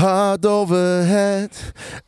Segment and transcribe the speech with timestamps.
[0.00, 1.50] Heart overhead.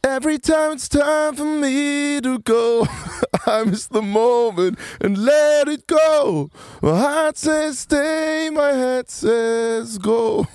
[0.02, 2.86] Every time it's time for me to go,
[3.46, 6.48] I miss the moment and let it go.
[6.80, 10.46] My heart says stay, my head says go.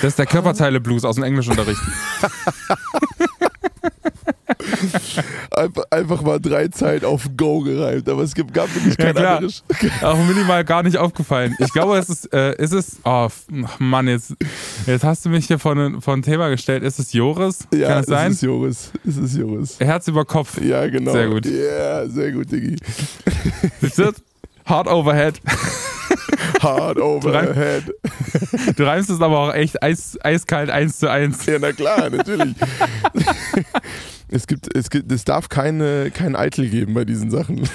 [0.00, 1.80] Das ist der Körperteile-Blues aus dem Englischunterricht.
[5.50, 9.36] einfach, einfach mal drei Zeilen auf Go gereimt, aber es gibt, gab wirklich kein ja,
[9.36, 9.64] anderes.
[10.02, 11.54] Auch minimal gar nicht aufgefallen.
[11.58, 13.28] Ich glaube, es ist, äh, ist es, oh
[13.78, 14.34] Mann, jetzt,
[14.86, 16.82] jetzt hast du mich hier ein, vor ein Thema gestellt.
[16.82, 17.66] Ist es Joris?
[17.72, 18.32] Ja, Kann es sein?
[18.32, 18.90] ist Joris.
[19.06, 19.78] Es ist Joris.
[19.80, 20.60] Herz über Kopf.
[20.60, 21.12] Ja, genau.
[21.12, 21.46] Sehr gut.
[21.46, 22.76] Ja, sehr gut, Diggi.
[24.64, 25.40] Hard overhead.
[26.62, 27.84] Hard overhead.
[28.76, 31.46] Du reimst es aber auch echt eis, eiskalt eins zu eins.
[31.46, 32.54] Ja, na klar, natürlich.
[34.28, 37.68] es gibt, es gibt, es darf keine, kein Eitel geben bei diesen Sachen.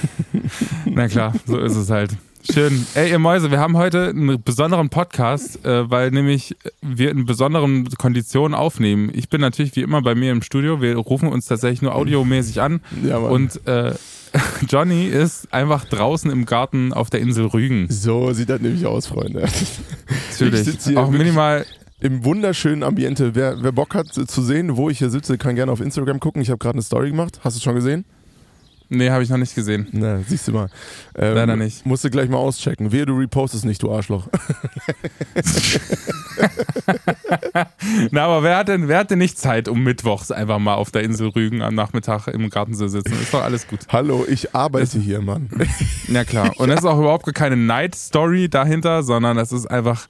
[0.86, 2.12] Na klar, so ist es halt.
[2.50, 2.86] Schön.
[2.96, 7.90] Ey, ihr Mäuse, wir haben heute einen besonderen Podcast, äh, weil nämlich wir in besonderen
[7.98, 9.12] Konditionen aufnehmen.
[9.14, 10.82] Ich bin natürlich wie immer bei mir im Studio.
[10.82, 12.80] Wir rufen uns tatsächlich nur audiomäßig an.
[13.04, 13.32] Ja, Mann.
[13.32, 13.94] Und äh,
[14.68, 17.88] Johnny ist einfach draußen im Garten auf der Insel Rügen.
[17.90, 19.48] So sieht das nämlich aus, Freunde.
[19.48, 20.66] Ich Natürlich.
[20.66, 21.66] sitze hier Auch minimal.
[22.00, 23.34] Im wunderschönen Ambiente.
[23.34, 26.44] Wer, wer Bock hat zu sehen, wo ich hier sitze, kann gerne auf Instagram gucken.
[26.44, 27.40] Ich habe gerade eine Story gemacht.
[27.44, 28.06] Hast du es schon gesehen?
[28.90, 29.88] Nee, habe ich noch nicht gesehen.
[29.92, 30.70] Na, siehst du mal.
[31.16, 31.86] Ähm, Leider nicht.
[31.86, 32.92] Musst du gleich mal auschecken.
[32.92, 34.28] Wehe, du repostest nicht, du Arschloch.
[38.12, 40.92] Na, aber wer hat denn, wer hat denn nicht Zeit, um mittwochs einfach mal auf
[40.92, 43.14] der Insel Rügen am Nachmittag im Garten zu sitzen?
[43.14, 43.82] Ist doch alles gut.
[43.90, 45.50] Hallo, ich arbeite hier, Mann.
[46.08, 46.54] Ja klar.
[46.58, 50.08] Und es ist auch überhaupt keine Night-Story dahinter, sondern es ist einfach,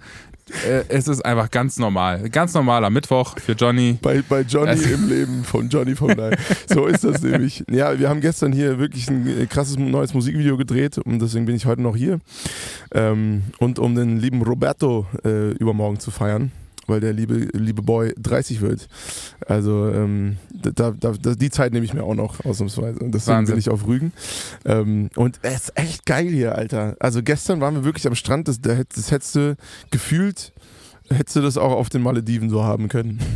[0.67, 2.29] äh, es ist einfach ganz normal.
[2.29, 3.97] Ganz normaler Mittwoch für Johnny.
[4.01, 6.37] Bei, bei Johnny Also- im Leben von Johnny von Nine.
[6.67, 7.63] So ist das nämlich.
[7.69, 11.55] Ja, wir haben gestern hier wirklich ein äh, krasses neues Musikvideo gedreht und deswegen bin
[11.55, 12.19] ich heute noch hier.
[12.93, 16.51] Ähm, und um den lieben Roberto äh, übermorgen zu feiern,
[16.87, 18.87] weil der liebe, liebe Boy 30 wird.
[19.45, 22.99] Also ähm, da, da, da, die Zeit nehme ich mir auch noch ausnahmsweise.
[22.99, 23.55] Und deswegen Wahnsinn.
[23.55, 24.13] bin ich auf Rügen.
[24.65, 26.95] Ähm, und es ist echt geil hier, Alter.
[26.99, 29.55] Also gestern waren wir wirklich am Strand, das, das hättest du
[29.91, 30.53] gefühlt,
[31.09, 33.19] hättest du das auch auf den Malediven so haben können.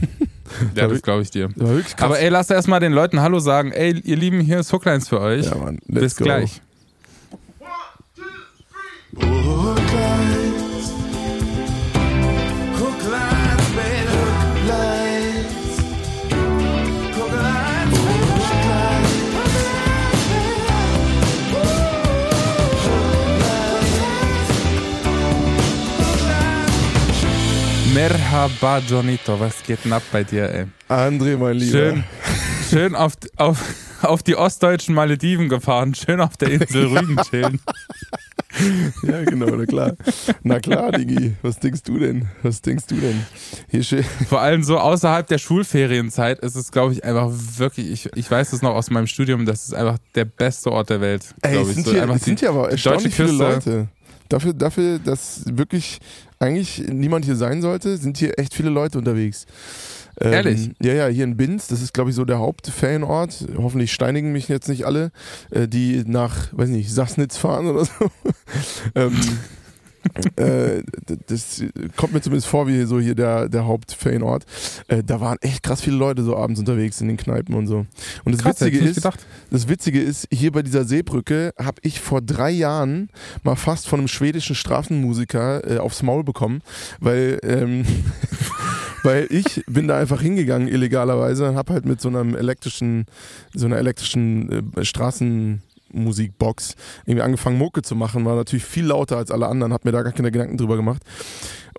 [0.76, 1.48] Ja, das glaube ich dir.
[1.48, 2.06] Das war wirklich krass.
[2.06, 3.72] Aber ey, lasst erstmal den Leuten Hallo sagen.
[3.72, 5.46] Ey, ihr Lieben, hier ist Hooklines für euch.
[5.46, 6.24] ja, Mann, let's Bis go.
[6.26, 6.62] gleich.
[9.16, 9.61] Hooklines.
[28.06, 29.40] Merhaba, Johnito.
[29.40, 30.66] Was geht denn ab bei dir, ey?
[30.90, 31.72] André, mein Lieber.
[31.78, 32.04] Schön,
[32.68, 33.62] schön auf, auf,
[34.02, 35.94] auf die ostdeutschen Malediven gefahren.
[35.94, 37.60] Schön auf der Insel Rügen chillen.
[39.04, 39.94] Ja, genau, na klar.
[40.42, 41.34] Na klar, Digi.
[41.44, 42.28] Was denkst du denn?
[42.42, 43.24] Was denkst du denn?
[43.70, 44.06] Hier steht.
[44.28, 48.52] Vor allem so außerhalb der Schulferienzeit ist es, glaube ich, einfach wirklich, ich, ich weiß
[48.54, 51.36] es noch aus meinem Studium, das ist einfach der beste Ort der Welt.
[51.44, 51.68] Ey, ich.
[51.68, 53.44] sind, So hier, sind die- hier aber erstaunlich deutsche viele Küste.
[53.72, 53.88] Leute.
[54.32, 56.00] Dafür, dafür, dass wirklich
[56.40, 59.46] eigentlich niemand hier sein sollte, sind hier echt viele Leute unterwegs.
[60.20, 60.72] Ähm, Ehrlich?
[60.82, 63.46] Ja, ja, hier in Binz, das ist, glaube ich, so der Hauptferienort.
[63.58, 65.12] Hoffentlich steinigen mich jetzt nicht alle,
[65.50, 68.12] äh, die nach, weiß nicht, Sassnitz fahren oder so.
[68.96, 69.20] ähm,
[70.36, 70.84] äh,
[71.28, 71.64] das
[71.96, 74.46] kommt mir zumindest vor wie so hier der, der Hauptferienort.
[74.88, 77.86] Äh, da waren echt krass viele Leute so abends unterwegs in den Kneipen und so.
[78.24, 79.08] Und das Krass, Witzige ist,
[79.50, 83.10] das Witzige ist, hier bei dieser Seebrücke habe ich vor drei Jahren
[83.44, 86.62] mal fast von einem schwedischen Straßenmusiker äh, aufs Maul bekommen,
[87.00, 87.86] weil, ähm,
[89.04, 93.06] weil ich bin da einfach hingegangen illegalerweise und habe halt mit so einem elektrischen,
[93.54, 94.86] so einer elektrischen äh,
[95.92, 96.76] Straßenmusikbox
[97.06, 100.02] irgendwie angefangen Mucke zu machen, war natürlich viel lauter als alle anderen, habe mir da
[100.02, 101.04] gar keine Gedanken drüber gemacht.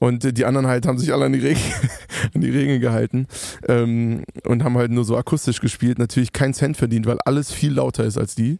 [0.03, 1.63] Und die anderen halt haben sich alle an die Regeln,
[2.35, 3.29] an die Regeln gehalten
[3.69, 6.01] ähm, und haben halt nur so akustisch gespielt.
[6.01, 8.59] Natürlich keinen Cent verdient, weil alles viel lauter ist als die.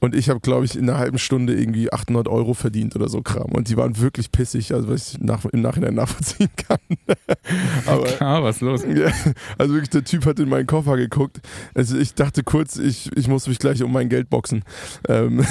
[0.00, 3.22] Und ich habe, glaube ich, in einer halben Stunde irgendwie 800 Euro verdient oder so
[3.22, 3.52] Kram.
[3.52, 6.80] Und die waren wirklich pissig, also was ich nach, im Nachhinein nachvollziehen kann.
[7.86, 8.82] Aber Klar, was los?
[8.82, 9.12] ja,
[9.58, 11.42] also wirklich, der Typ hat in meinen Koffer geguckt.
[11.74, 14.64] Also ich dachte kurz, ich, ich muss mich gleich um mein Geld boxen.
[15.08, 15.46] Ähm,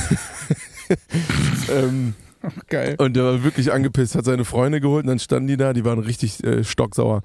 [1.74, 2.16] ähm,
[2.70, 2.96] Geil.
[2.98, 5.86] und der war wirklich angepisst, hat seine Freunde geholt und dann standen die da, die
[5.86, 7.22] waren richtig äh, stocksauer.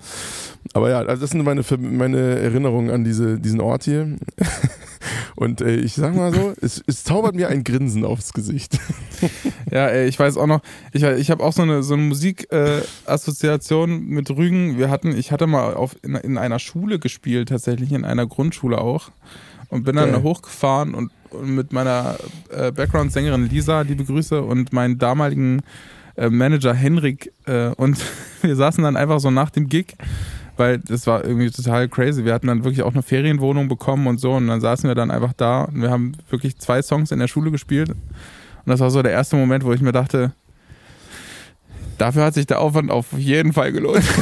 [0.73, 4.17] Aber ja, also das sind meine, meine Erinnerungen an diese, diesen Ort hier.
[5.37, 8.79] Und äh, ich sag mal so, es, es zaubert mir ein Grinsen aufs Gesicht.
[9.73, 10.61] Ja, ey, ich weiß auch noch,
[10.93, 14.79] ich, ich habe auch so eine, so eine Musikassoziation äh, mit Rügen.
[14.79, 18.79] Wir hatten, ich hatte mal auf, in, in einer Schule gespielt, tatsächlich in einer Grundschule
[18.79, 19.11] auch.
[19.69, 20.23] Und bin dann Geil.
[20.23, 22.17] hochgefahren und, und mit meiner
[22.51, 25.63] äh, Background-Sängerin Lisa, liebe Grüße, und meinen damaligen
[26.17, 27.33] äh, Manager Henrik.
[27.47, 27.99] Äh, und
[28.43, 29.97] wir saßen dann einfach so nach dem Gig
[30.57, 32.25] weil das war irgendwie total crazy.
[32.25, 35.11] Wir hatten dann wirklich auch eine Ferienwohnung bekommen und so und dann saßen wir dann
[35.11, 37.91] einfach da und wir haben wirklich zwei Songs in der Schule gespielt.
[37.91, 37.97] Und
[38.65, 40.33] das war so der erste Moment, wo ich mir dachte,
[41.99, 44.05] dafür hat sich der Aufwand auf jeden Fall gelohnt.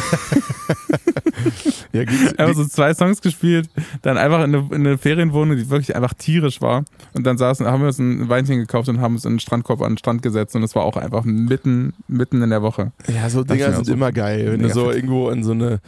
[1.95, 3.71] ja, geht's, einfach so zwei Songs gespielt,
[4.03, 6.85] dann einfach in eine, in eine, Ferienwohnung, die wirklich einfach tierisch war.
[7.15, 9.81] Und dann saßen, haben wir uns ein Weinchen gekauft und haben uns in einen Strandkorb
[9.81, 12.93] an den Strand gesetzt und es war auch einfach mitten, mitten in der Woche.
[13.07, 15.81] Ja, so Dinger sind so immer geil, wenn du so irgendwo in so eine,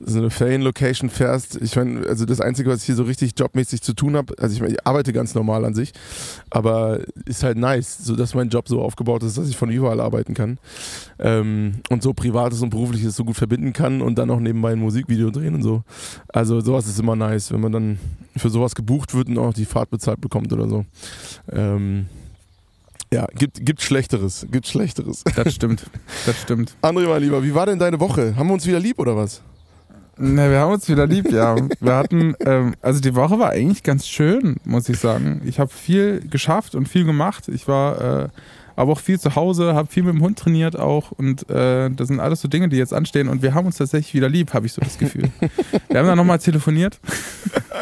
[0.00, 1.60] so eine Ferienlocation fährst.
[1.62, 4.54] Ich meine, also das Einzige, was ich hier so richtig jobmäßig zu tun habe, also
[4.54, 5.92] ich meine, ich arbeite ganz normal an sich,
[6.50, 10.00] aber ist halt nice, so dass mein Job so aufgebaut ist, dass ich von überall
[10.00, 10.58] arbeiten kann.
[11.18, 14.78] Ähm, und so Privates und Berufliches so gut verbinden kann und dann auch nebenbei ein
[14.78, 15.82] Musikvideo drehen und so.
[16.28, 17.98] Also sowas ist immer nice, wenn man dann
[18.36, 20.84] für sowas gebucht wird und auch die Fahrt bezahlt bekommt oder so.
[21.52, 22.06] Ähm,
[23.12, 25.22] ja, gibt, gibt Schlechteres, gibt Schlechteres.
[25.36, 25.84] Das stimmt,
[26.26, 26.74] das stimmt.
[26.82, 28.34] André, mein Lieber, wie war denn deine Woche?
[28.36, 29.42] Haben wir uns wieder lieb oder was?
[30.16, 31.56] Ne, wir haben uns wieder lieb, ja.
[31.80, 35.42] Wir hatten, ähm, also die Woche war eigentlich ganz schön, muss ich sagen.
[35.44, 37.48] Ich habe viel geschafft und viel gemacht.
[37.48, 38.28] Ich war äh,
[38.76, 42.08] aber auch viel zu Hause, habe viel mit dem Hund trainiert auch und äh, das
[42.08, 44.66] sind alles so Dinge, die jetzt anstehen und wir haben uns tatsächlich wieder lieb, habe
[44.66, 45.30] ich so das Gefühl.
[45.88, 46.98] wir haben dann nochmal telefoniert.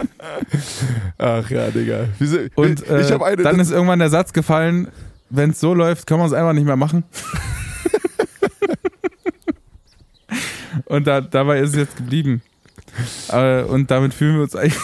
[1.18, 2.08] Ach ja, Digga.
[2.18, 2.38] Wieso?
[2.54, 4.88] Und äh, eine, dann ist irgendwann der Satz gefallen,
[5.30, 7.04] wenn es so läuft, können wir es einfach nicht mehr machen.
[10.84, 12.42] und da, dabei ist es jetzt geblieben.
[13.30, 14.78] Äh, und damit fühlen wir uns eigentlich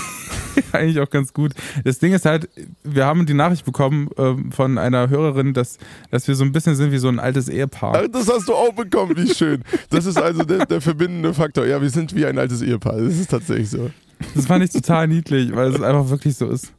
[0.72, 1.52] eigentlich auch ganz gut.
[1.84, 2.48] Das Ding ist halt,
[2.84, 5.78] wir haben die Nachricht bekommen äh, von einer Hörerin, dass,
[6.10, 8.08] dass wir so ein bisschen sind wie so ein altes Ehepaar.
[8.08, 9.62] Das hast du auch bekommen, wie schön.
[9.90, 11.66] Das ist also der, der verbindende Faktor.
[11.66, 13.00] Ja, wir sind wie ein altes Ehepaar.
[13.00, 13.90] Das ist tatsächlich so.
[14.34, 16.72] Das fand ich total niedlich, weil es einfach wirklich so ist.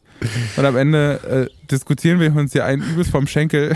[0.57, 3.73] Und am Ende äh, diskutieren wir uns ja ein übelst vom Schenkel.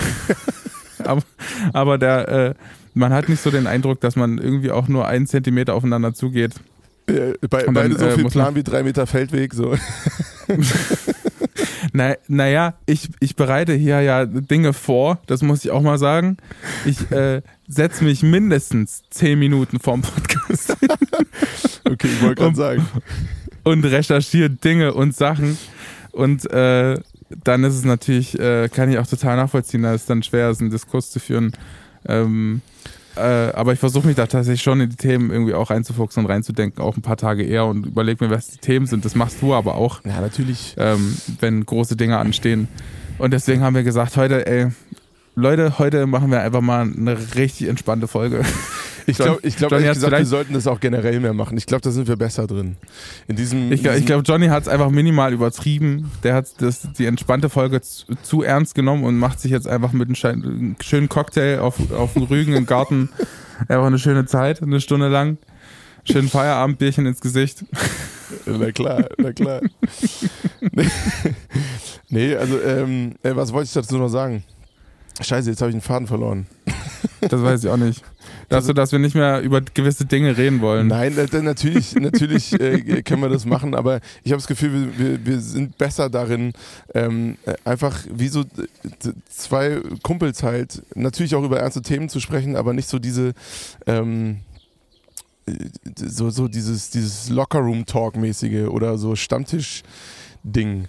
[1.03, 1.23] aber,
[1.71, 2.53] aber der, äh,
[2.93, 6.53] man hat nicht so den Eindruck, dass man irgendwie auch nur einen Zentimeter aufeinander zugeht.
[7.09, 9.75] Ja, bei, dann, beide so äh, viel Plan wie drei Meter Feldweg, so.
[11.93, 16.37] Na, naja, ich, ich bereite hier ja Dinge vor, das muss ich auch mal sagen.
[16.85, 20.75] Ich äh, setze mich mindestens zehn Minuten vorm Podcast.
[21.85, 22.87] okay, ich wollte gerade sagen.
[23.63, 25.57] Und recherchiere Dinge und Sachen.
[26.11, 26.99] Und äh,
[27.43, 30.61] dann ist es natürlich, äh, kann ich auch total nachvollziehen, da ist dann schwer, ist
[30.61, 31.53] einen Diskurs zu führen.
[32.05, 32.61] Ähm,
[33.15, 36.31] äh, aber ich versuche mich da tatsächlich schon in die Themen irgendwie auch reinzufuchsen und
[36.31, 39.05] reinzudenken, auch ein paar Tage eher und überlege mir, was die Themen sind.
[39.05, 40.03] Das machst du aber auch.
[40.03, 40.75] Ja, natürlich.
[40.77, 42.67] Ähm, wenn große Dinge anstehen.
[43.19, 44.71] Und deswegen haben wir gesagt, heute, ey,
[45.35, 48.43] Leute, heute machen wir einfach mal eine richtig entspannte Folge.
[49.05, 51.57] Ich glaube, ich glaub, ehrlich gesagt, wir sollten das auch generell mehr machen.
[51.57, 52.77] Ich glaube, da sind wir besser drin.
[53.27, 56.11] In diesem, ich, glaube, Johnny hat es einfach minimal übertrieben.
[56.23, 59.93] Der hat das, die entspannte Folge zu, zu, ernst genommen und macht sich jetzt einfach
[59.93, 63.09] mit einem schönen Cocktail auf, auf dem Rügen im Garten
[63.67, 65.37] einfach eine schöne Zeit, eine Stunde lang.
[66.05, 67.63] Schönen Feierabendbierchen ins Gesicht.
[68.45, 69.61] Na klar, na klar.
[72.09, 74.43] nee, also, ähm, äh, was wollte ich dazu noch sagen?
[75.21, 76.47] Scheiße, jetzt habe ich den Faden verloren.
[77.21, 78.03] Das weiß ich auch nicht.
[78.49, 80.87] Dass, du, dass wir nicht mehr über gewisse Dinge reden wollen.
[80.87, 85.25] Nein, natürlich, natürlich äh, können wir das machen, aber ich habe das Gefühl, wir, wir,
[85.25, 86.53] wir, sind besser darin,
[86.93, 88.43] ähm, einfach wie so
[89.29, 93.33] zwei Kumpels halt, natürlich auch über ernste Themen zu sprechen, aber nicht so diese
[93.87, 94.39] ähm,
[95.95, 99.83] so, so dieses, dieses Lockerroom-Talk-mäßige oder so Stammtisch-
[100.43, 100.87] Ding,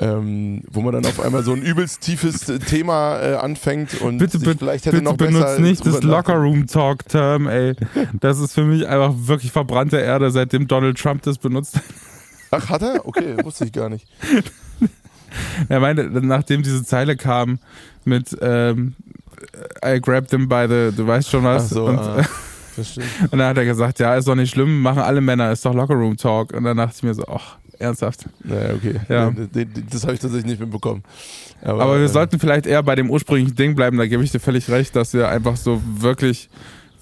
[0.00, 4.38] ähm, wo man dann auf einmal so ein übelst tiefes Thema äh, anfängt und bitte,
[4.38, 7.74] sich vielleicht hätte bitte noch benutzt nicht das Lockerroom-Talk-Term, ey.
[8.20, 11.78] Das ist für mich einfach wirklich verbrannte Erde, seitdem Donald Trump das benutzt.
[12.50, 13.06] Ach, hat er?
[13.06, 14.06] Okay, wusste ich gar nicht.
[15.68, 17.58] er meinte, nachdem diese Zeile kam
[18.04, 18.94] mit ähm,
[19.84, 21.64] I grabbed him by the, du weißt schon was.
[21.64, 22.24] Ach so, und, ah,
[23.30, 25.74] und dann hat er gesagt, ja, ist doch nicht schlimm, machen alle Männer, ist doch
[25.74, 26.54] Lockerroom Talk.
[26.54, 28.26] Und dann dachte ich mir so, ach, Ernsthaft.
[28.42, 29.00] Naja, okay.
[29.08, 29.32] Ja.
[29.90, 31.02] Das habe ich tatsächlich nicht mitbekommen.
[31.62, 34.32] Aber, Aber wir äh, sollten vielleicht eher bei dem ursprünglichen Ding bleiben, da gebe ich
[34.32, 36.48] dir völlig recht, dass wir einfach so wirklich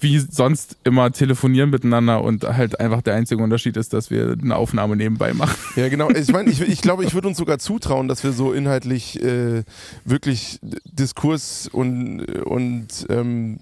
[0.03, 4.55] wie sonst immer telefonieren miteinander und halt einfach der einzige Unterschied ist, dass wir eine
[4.55, 5.57] Aufnahme nebenbei machen.
[5.75, 6.09] Ja, genau.
[6.11, 9.63] Ich meine, ich, ich glaube, ich würde uns sogar zutrauen, dass wir so inhaltlich äh,
[10.05, 13.57] wirklich Diskurs und, und ähm,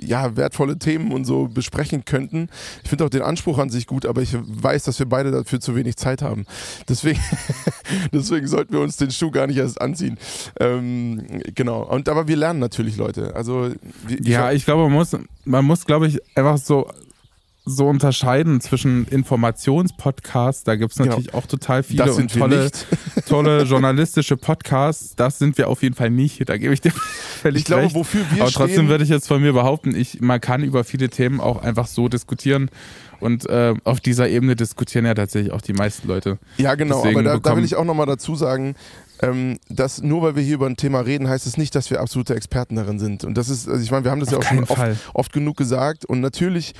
[0.00, 2.48] ja, wertvolle Themen und so besprechen könnten.
[2.82, 5.60] Ich finde auch den Anspruch an sich gut, aber ich weiß, dass wir beide dafür
[5.60, 6.46] zu wenig Zeit haben.
[6.88, 7.20] Deswegen,
[8.12, 10.18] deswegen sollten wir uns den Schuh gar nicht erst anziehen.
[10.58, 11.82] Ähm, genau.
[11.82, 13.34] Und aber wir lernen natürlich, Leute.
[13.34, 13.70] Also
[14.08, 16.88] ja, ich glaube, man muss, man muss, glaube ich, einfach so
[17.64, 21.10] so unterscheiden zwischen Informationspodcasts, da gibt es genau.
[21.10, 21.38] natürlich genau.
[21.38, 22.70] auch total viele und tolle,
[23.28, 25.14] tolle journalistische Podcasts.
[25.14, 26.48] Das sind wir auf jeden Fall nicht.
[26.48, 26.92] Da gebe ich dir
[27.42, 27.94] völlig ich glaube, recht.
[27.94, 31.10] Wofür wir Aber trotzdem würde ich jetzt von mir behaupten, ich, man kann über viele
[31.10, 32.70] Themen auch einfach so diskutieren
[33.20, 36.38] Und äh, auf dieser Ebene diskutieren ja tatsächlich auch die meisten Leute.
[36.56, 38.74] Ja, genau, Deswegen aber da, da will ich auch nochmal dazu sagen,
[39.22, 42.00] ähm, dass nur weil wir hier über ein Thema reden, heißt es nicht, dass wir
[42.00, 43.24] absolute Experten darin sind.
[43.24, 44.82] Und das ist, also ich meine, wir haben das ja auch schon oft,
[45.14, 46.04] oft genug gesagt.
[46.04, 46.74] Und natürlich,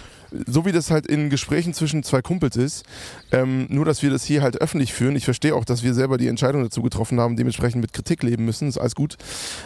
[0.46, 2.84] so wie das halt in Gesprächen zwischen zwei Kumpels ist,
[3.32, 5.16] ähm, nur dass wir das hier halt öffentlich führen.
[5.16, 8.44] Ich verstehe auch, dass wir selber die Entscheidung dazu getroffen haben, dementsprechend mit Kritik leben
[8.44, 8.68] müssen.
[8.68, 9.16] Ist alles gut.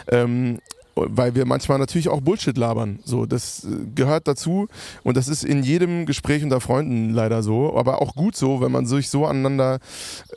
[0.09, 0.59] Ähm,
[0.95, 2.99] weil wir manchmal natürlich auch Bullshit labern.
[3.03, 4.67] So, das äh, gehört dazu.
[5.03, 8.71] Und das ist in jedem Gespräch unter Freunden leider so, aber auch gut so, wenn
[8.71, 9.79] man sich so aneinander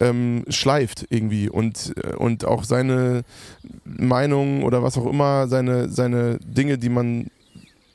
[0.01, 1.49] ähm, schleift irgendwie.
[1.49, 3.23] Und, äh, und auch seine
[3.85, 7.31] Meinung oder was auch immer, seine, seine Dinge, die man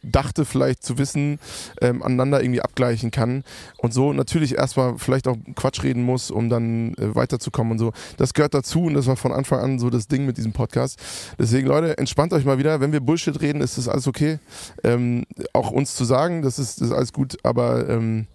[0.04, 1.40] dachte vielleicht zu wissen,
[1.82, 3.44] ähm, aneinander irgendwie abgleichen kann
[3.78, 7.94] und so natürlich erstmal vielleicht auch Quatsch reden muss, um dann äh, weiterzukommen und so.
[8.18, 11.00] Das gehört dazu und das war von Anfang an so das Ding mit diesem Podcast.
[11.40, 12.80] Deswegen Leute, entspannt euch mal wieder.
[12.82, 14.40] Wenn wir Bullshit reden, ist das alles okay.
[14.84, 18.28] Ähm, auch uns zu sagen, das ist, das ist alles gut, aber ähm,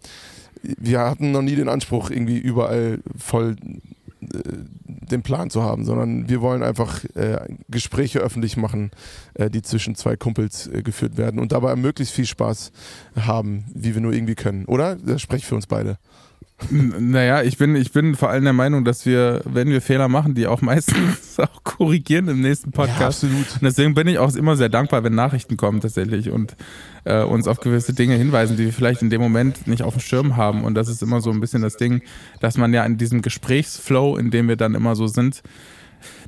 [0.62, 3.56] wir hatten noch nie den Anspruch, irgendwie überall voll
[4.20, 8.90] den Plan zu haben, sondern wir wollen einfach äh, Gespräche öffentlich machen,
[9.34, 12.72] äh, die zwischen zwei Kumpels äh, geführt werden und dabei möglichst viel Spaß
[13.16, 14.64] haben, wie wir nur irgendwie können.
[14.64, 14.96] Oder?
[14.96, 15.98] Das spreche ich für uns beide.
[16.70, 20.34] Naja, ich bin, ich bin vor allem der Meinung, dass wir, wenn wir Fehler machen,
[20.34, 23.22] die auch meistens auch korrigieren im nächsten Podcast.
[23.22, 23.52] absolut.
[23.54, 26.56] Und deswegen bin ich auch immer sehr dankbar, wenn Nachrichten kommen tatsächlich und
[27.04, 30.00] äh, uns auf gewisse Dinge hinweisen, die wir vielleicht in dem Moment nicht auf dem
[30.00, 30.64] Schirm haben.
[30.64, 32.02] Und das ist immer so ein bisschen das Ding,
[32.40, 35.42] dass man ja in diesem Gesprächsflow, in dem wir dann immer so sind,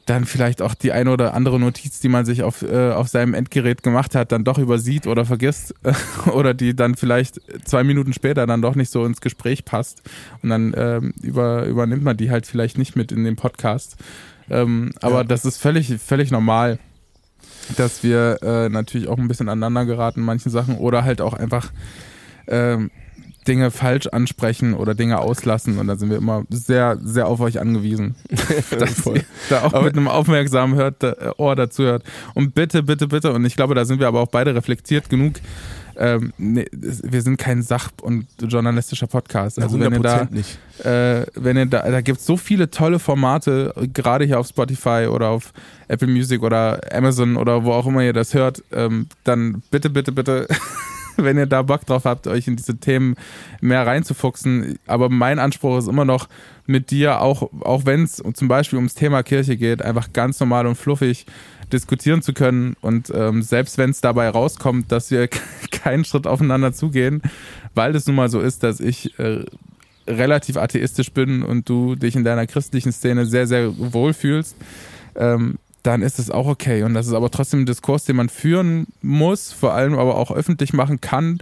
[0.07, 3.35] dann vielleicht auch die eine oder andere Notiz, die man sich auf, äh, auf seinem
[3.35, 5.75] Endgerät gemacht hat, dann doch übersieht oder vergisst
[6.33, 10.03] oder die dann vielleicht zwei Minuten später dann doch nicht so ins Gespräch passt
[10.43, 13.97] und dann ähm, über, übernimmt man die halt vielleicht nicht mit in den Podcast.
[14.49, 15.25] Ähm, aber Ja.
[15.25, 16.79] das ist völlig, völlig normal,
[17.77, 21.35] dass wir äh, natürlich auch ein bisschen aneinander geraten in manchen Sachen oder halt auch
[21.35, 21.71] einfach
[22.49, 22.91] ähm,
[23.49, 27.59] Dinge falsch ansprechen oder Dinge auslassen und da sind wir immer sehr, sehr auf euch
[27.61, 28.15] angewiesen,
[28.79, 32.05] dass ihr da auch Aber- mit einem aufmerksamen hört, äh, Ohr dazu hört.
[32.35, 35.35] Und bitte, bitte, bitte, und ich glaube, da sind wir aber auch beide reflektiert genug.
[35.97, 39.61] Ähm, nee, wir sind kein Sach- und journalistischer Podcast.
[39.61, 40.59] Also wenn ihr da, nicht.
[40.85, 45.09] äh, wenn ihr da, da gibt es so viele tolle Formate, gerade hier auf Spotify
[45.11, 45.53] oder auf
[45.89, 50.13] Apple Music oder Amazon oder wo auch immer ihr das hört, ähm, dann bitte, bitte,
[50.13, 50.47] bitte,
[51.25, 53.17] wenn ihr da Bock drauf habt, euch in diese Themen
[53.61, 54.79] mehr reinzufuchsen.
[54.87, 56.29] Aber mein Anspruch ist immer noch
[56.67, 60.67] mit dir, auch, auch wenn es zum Beispiel ums Thema Kirche geht, einfach ganz normal
[60.67, 61.27] und fluffig
[61.73, 62.77] diskutieren zu können.
[62.81, 65.29] Und ähm, selbst wenn es dabei rauskommt, dass wir
[65.71, 67.23] keinen Schritt aufeinander zugehen,
[67.75, 69.45] weil es nun mal so ist, dass ich äh,
[70.07, 74.57] relativ atheistisch bin und du dich in deiner christlichen Szene sehr, sehr wohl fühlst,
[75.15, 76.83] ähm, dann ist es auch okay.
[76.83, 80.31] Und das ist aber trotzdem ein Diskurs, den man führen muss, vor allem aber auch
[80.31, 81.39] öffentlich machen kann,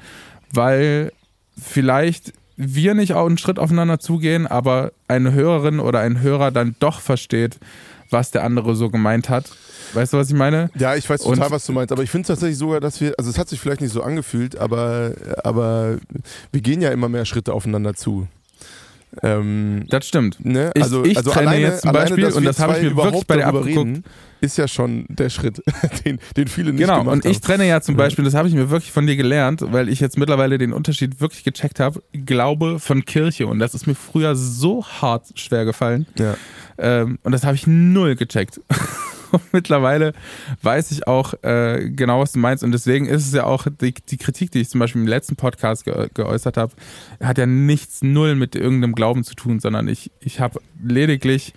[0.52, 1.12] weil
[1.60, 6.74] vielleicht wir nicht auch einen Schritt aufeinander zugehen, aber eine Hörerin oder ein Hörer dann
[6.80, 7.58] doch versteht,
[8.10, 9.50] was der andere so gemeint hat.
[9.94, 10.70] Weißt du, was ich meine?
[10.74, 13.14] Ja, ich weiß total, Und- was du meinst, aber ich finde tatsächlich sogar, dass wir,
[13.16, 15.12] also es hat sich vielleicht nicht so angefühlt, aber,
[15.44, 15.98] aber
[16.52, 18.26] wir gehen ja immer mehr Schritte aufeinander zu.
[19.22, 20.44] Ähm, Das stimmt.
[20.44, 20.70] ne?
[20.74, 22.82] Ich- also, ich also trenne alleine, jetzt zum alleine, Beispiel, dass und das habe ich
[22.82, 23.76] mir wirklich bei der abgeguckt.
[23.76, 24.04] reden,
[24.40, 25.62] ist ja schon der Schritt,
[26.04, 27.42] den, den viele nicht Genau, gemacht und ich haben.
[27.42, 30.18] trenne ja zum Beispiel, das habe ich mir wirklich von dir gelernt, weil ich jetzt
[30.18, 33.46] mittlerweile den Unterschied wirklich gecheckt habe, Glaube von Kirche.
[33.46, 36.06] Und das ist mir früher so hart schwer gefallen.
[36.18, 36.36] Ja.
[36.78, 38.60] Ähm, und das habe ich null gecheckt.
[39.52, 40.12] Mittlerweile
[40.62, 42.64] weiß ich auch äh, genau, was du meinst.
[42.64, 45.36] Und deswegen ist es ja auch die, die Kritik, die ich zum Beispiel im letzten
[45.36, 46.72] Podcast ge geäußert habe,
[47.22, 51.54] hat ja nichts null mit irgendeinem Glauben zu tun, sondern ich, ich habe lediglich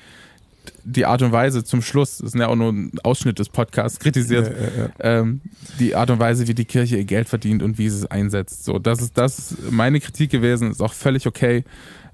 [0.84, 4.00] die Art und Weise zum Schluss, das ist ja auch nur ein Ausschnitt des Podcasts,
[4.00, 5.20] kritisiert, Ja, ja, ja.
[5.20, 5.42] ähm,
[5.80, 8.66] die Art und Weise, wie die Kirche ihr Geld verdient und wie sie es einsetzt.
[8.66, 11.64] So, das ist das ist meine Kritik gewesen, ist auch völlig okay,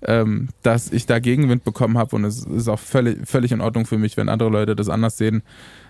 [0.02, 3.86] ähm, dass ich da Gegenwind bekommen habe und es ist auch völlig, völlig in Ordnung
[3.86, 5.44] für mich, wenn andere Leute das anders sehen.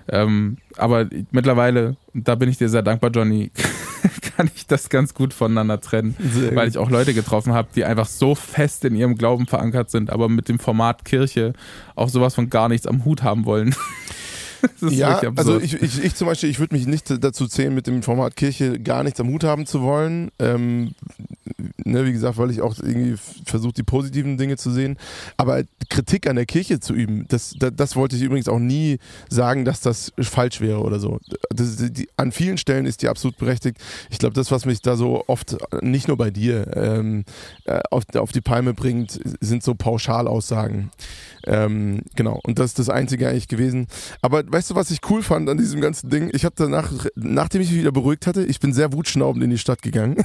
[0.09, 3.51] Ähm, aber mittlerweile, da bin ich dir sehr dankbar, Johnny,
[4.37, 7.83] kann ich das ganz gut voneinander trennen, Sehr weil ich auch Leute getroffen habe, die
[7.83, 11.53] einfach so fest in ihrem Glauben verankert sind, aber mit dem Format Kirche
[11.95, 13.75] auch sowas von gar nichts am Hut haben wollen.
[14.81, 18.03] Ja, also ich, ich, ich zum Beispiel, ich würde mich nicht dazu zählen, mit dem
[18.03, 20.31] Format Kirche gar nichts am Hut haben zu wollen.
[20.39, 20.93] Ähm,
[21.83, 24.97] ne, wie gesagt, weil ich auch irgendwie versuche, die positiven Dinge zu sehen.
[25.37, 28.99] Aber Kritik an der Kirche zu üben, das, das, das wollte ich übrigens auch nie
[29.29, 31.19] sagen, dass das falsch wäre oder so.
[31.49, 33.77] Das, die, an vielen Stellen ist die absolut berechtigt.
[34.09, 37.25] Ich glaube, das, was mich da so oft, nicht nur bei dir, ähm,
[37.65, 40.91] äh, auf, auf die Palme bringt, sind so Pauschalaussagen.
[41.45, 43.87] Ähm, genau, und das ist das Einzige eigentlich gewesen.
[44.21, 46.29] Aber weißt du, was ich cool fand an diesem ganzen Ding?
[46.33, 49.57] Ich habe danach, nachdem ich mich wieder beruhigt hatte, ich bin sehr wutschnaubend in die
[49.57, 50.17] Stadt gegangen.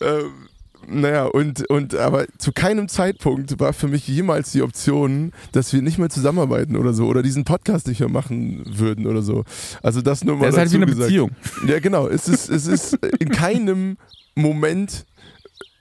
[0.00, 0.48] ähm,
[0.86, 5.82] naja, und, und aber zu keinem Zeitpunkt war für mich jemals die Option, dass wir
[5.82, 9.44] nicht mehr zusammenarbeiten oder so oder diesen Podcast nicht mehr machen würden oder so.
[9.82, 10.46] Also das nur mal.
[10.46, 11.06] Das ist halt wie eine gesagt.
[11.06, 11.30] Beziehung.
[11.66, 12.08] Ja, genau.
[12.08, 13.98] Es ist, es ist in keinem
[14.34, 15.06] Moment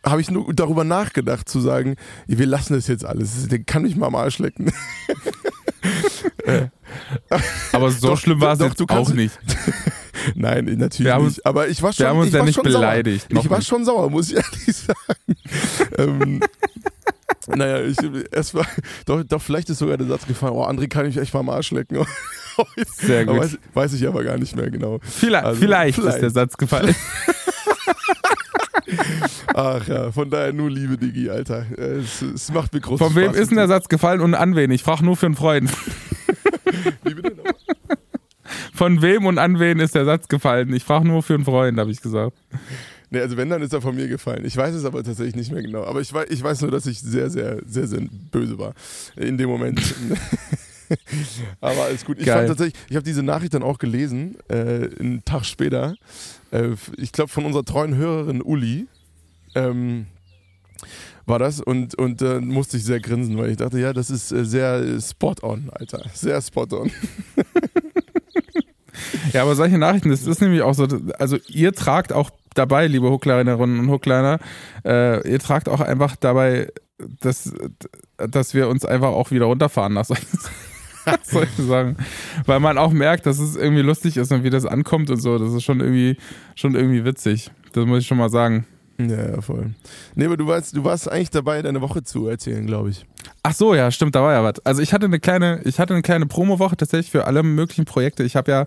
[0.10, 1.96] habe ich nur darüber nachgedacht zu sagen,
[2.28, 3.48] wir lassen das jetzt alles.
[3.48, 4.72] Der kann mich mal am Arsch lecken.
[7.72, 9.38] Aber so Doch, schlimm war es doch, jetzt auch nicht.
[10.36, 11.46] Nein, natürlich Wir haben uns- nicht.
[11.46, 13.68] Aber ich war schon, haben uns ich ja war nicht schon beleidigt, Ich war nicht.
[13.68, 15.36] schon sauer, muss ich ehrlich sagen.
[15.98, 16.42] ähm,
[17.48, 17.98] naja, ich,
[18.32, 18.66] es war,
[19.06, 21.50] doch, doch, vielleicht ist sogar der Satz gefallen, oh, André kann ich echt mal am
[21.50, 22.06] Arsch lecken.
[22.98, 23.38] Sehr gut.
[23.40, 25.00] Weiß, weiß ich aber gar nicht mehr genau.
[25.02, 26.16] Vielleicht, Also, vielleicht, vielleicht.
[26.18, 26.94] ist der Satz gefallen.
[29.54, 31.66] Ach ja, von daher nur Liebe, Digi, Alter.
[31.78, 33.38] Es, es macht mir großen Von wem Spaß.
[33.38, 34.72] ist denn der Satz gefallen und an wen?
[34.72, 35.72] Ich frage nur für einen Freund.
[37.04, 37.54] Wie bitte nochmal?
[38.74, 40.74] Von wem und an wen ist der Satz gefallen?
[40.74, 42.38] Ich frage nur für einen Freund, habe ich gesagt.
[43.12, 44.46] Nee, also wenn, dann ist er von mir gefallen.
[44.46, 45.84] Ich weiß es aber tatsächlich nicht mehr genau.
[45.84, 48.74] Aber ich weiß, ich weiß nur, dass ich sehr, sehr, sehr, sehr böse war
[49.16, 49.82] in dem Moment.
[51.62, 52.20] aber alles gut.
[52.20, 52.38] Ich Geil.
[52.38, 55.96] fand tatsächlich, ich habe diese Nachricht dann auch gelesen, äh, einen Tag später.
[56.52, 58.88] Äh, ich glaube von unserer treuen Hörerin Uli.
[59.56, 60.08] Ähm,
[61.26, 64.32] war das und, und äh, musste ich sehr grinsen, weil ich dachte, ja, das ist
[64.32, 66.04] äh, sehr spot on, Alter.
[66.14, 66.92] Sehr spot on.
[69.34, 70.88] Ja, aber solche Nachrichten, das ist nämlich auch so,
[71.18, 74.40] also ihr tragt auch dabei, liebe Hooklinerinnen und Hookliner,
[74.86, 76.72] äh, ihr tragt auch einfach dabei,
[77.22, 77.54] dass,
[78.18, 80.06] dass wir uns einfach auch wieder runterfahren nach
[81.06, 81.98] solchen, solchen Sachen.
[82.46, 85.38] Weil man auch merkt, dass es irgendwie lustig ist und wie das ankommt und so.
[85.38, 86.18] Das ist schon irgendwie,
[86.56, 87.52] schon irgendwie witzig.
[87.74, 88.66] Das muss ich schon mal sagen.
[89.00, 89.72] Ja, ja, voll.
[90.16, 93.06] Nee, aber du warst, du warst eigentlich dabei, deine Woche zu erzählen, glaube ich.
[93.44, 94.60] Ach so, ja, stimmt, da war ja was.
[94.66, 98.24] Also ich hatte eine kleine, ich hatte eine kleine Promowoche tatsächlich für alle möglichen Projekte.
[98.24, 98.66] Ich habe ja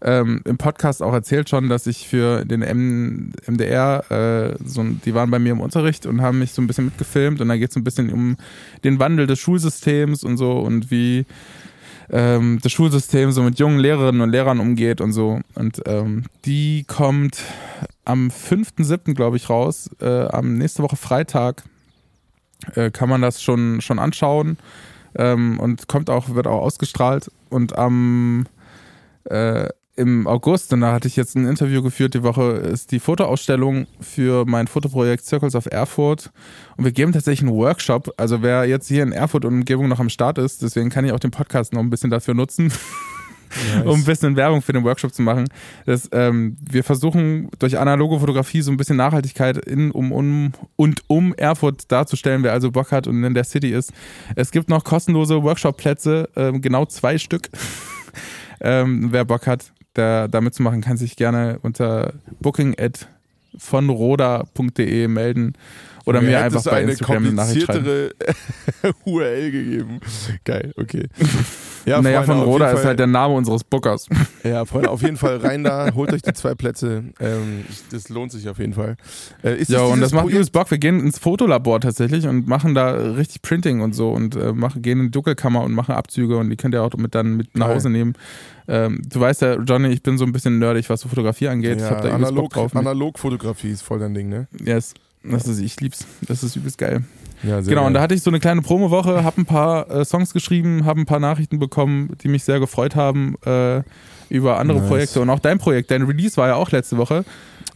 [0.00, 5.14] ähm, im Podcast auch erzählt schon, dass ich für den M MDR, äh, so, die
[5.14, 7.70] waren bei mir im Unterricht und haben mich so ein bisschen mitgefilmt und da geht
[7.70, 8.36] es ein bisschen um
[8.82, 11.26] den Wandel des Schulsystems und so und wie
[12.10, 15.40] ähm, das Schulsystem so mit jungen Lehrerinnen und Lehrern umgeht und so.
[15.54, 17.42] Und ähm, die kommt
[18.04, 19.90] am 5.7., glaube ich, raus.
[20.00, 21.64] Äh, am nächste Woche Freitag
[22.74, 24.58] äh, kann man das schon, schon anschauen
[25.16, 27.30] ähm, und kommt auch, wird auch ausgestrahlt.
[27.48, 28.46] Und am
[29.24, 33.00] äh, im August, und da hatte ich jetzt ein Interview geführt, die Woche ist die
[33.00, 36.30] Fotoausstellung für mein Fotoprojekt Circles of Erfurt.
[36.76, 38.12] Und wir geben tatsächlich einen Workshop.
[38.18, 41.12] Also wer jetzt hier in Erfurt und Umgebung noch am Start ist, deswegen kann ich
[41.12, 42.70] auch den Podcast noch ein bisschen dafür nutzen,
[43.86, 45.48] um ein bisschen Werbung für den Workshop zu machen.
[45.86, 51.04] Das, ähm, wir versuchen durch analoge Fotografie so ein bisschen Nachhaltigkeit in, um, um und
[51.06, 53.94] um Erfurt darzustellen, wer also Bock hat und in der City ist.
[54.34, 57.48] Es gibt noch kostenlose Workshop-Plätze, ähm, genau zwei Stück.
[58.60, 62.74] ähm, wer Bock hat, da, da mitzumachen, kann sich gerne unter booking
[63.58, 65.54] vonroda.de melden
[66.04, 67.84] oder mir einfach bei Instagram eine Nachricht schreiben.
[67.84, 70.00] kompliziertere URL gegeben.
[70.44, 71.08] Geil, okay.
[71.86, 74.08] Ja, naja, Freunde, von Roda ist halt der Name unseres Bookers.
[74.44, 77.02] Ja, Freunde, auf jeden Fall rein da, holt euch die zwei Plätze.
[77.18, 78.96] Ähm, das lohnt sich auf jeden Fall.
[79.42, 80.70] Äh, Ja, und das macht übelst Bock.
[80.70, 84.82] Wir gehen ins Fotolabor tatsächlich und machen da richtig Printing und so und äh, machen,
[84.82, 87.56] gehen in die Dunkelkammer und machen Abzüge und die könnt ihr auch mit dann mit
[87.56, 87.68] nach.
[87.68, 88.14] Hause nehmen.
[88.68, 91.76] Ähm, du weißt ja, Johnny, ich bin so ein bisschen nerdig, was so Fotografie angeht.
[91.76, 92.76] ich ja, hab da analog, Bock drauf.
[92.76, 94.46] Analogfotografie ist voll dein Ding, ne?
[94.64, 94.94] yes.
[95.24, 96.06] Das ist, ich lieb's.
[96.28, 97.02] Das ist übelst geil.
[97.42, 97.86] Ja, Genau, geil.
[97.86, 101.00] und da hatte ich so eine kleine Promowoche, habe ein paar äh, Songs geschrieben, habe
[101.00, 103.82] ein paar Nachrichten bekommen, die mich sehr gefreut haben äh,
[104.28, 104.88] über andere Nice.
[104.88, 105.90] Projekte und auch dein Projekt.
[105.90, 107.24] Dein Release war ja auch letzte Woche.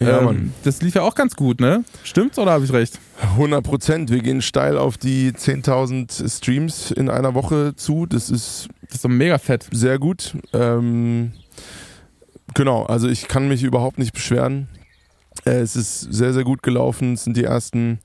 [0.00, 0.54] Ja, Ähm, Mann.
[0.64, 1.84] Das lief ja auch ganz gut, ne?
[2.04, 2.98] Stimmt's oder habe ich recht?
[3.34, 4.10] 100 Prozent.
[4.10, 8.06] Wir gehen steil auf die 10.000 Streams in einer Woche zu.
[8.06, 9.66] Das ist Das ist so mega fett.
[9.70, 10.34] sehr gut.
[10.54, 11.32] Ähm,
[12.54, 14.68] genau, also ich kann mich überhaupt nicht beschweren.
[15.44, 17.12] Äh, es ist sehr, sehr gut gelaufen.
[17.14, 17.98] Es sind die ersten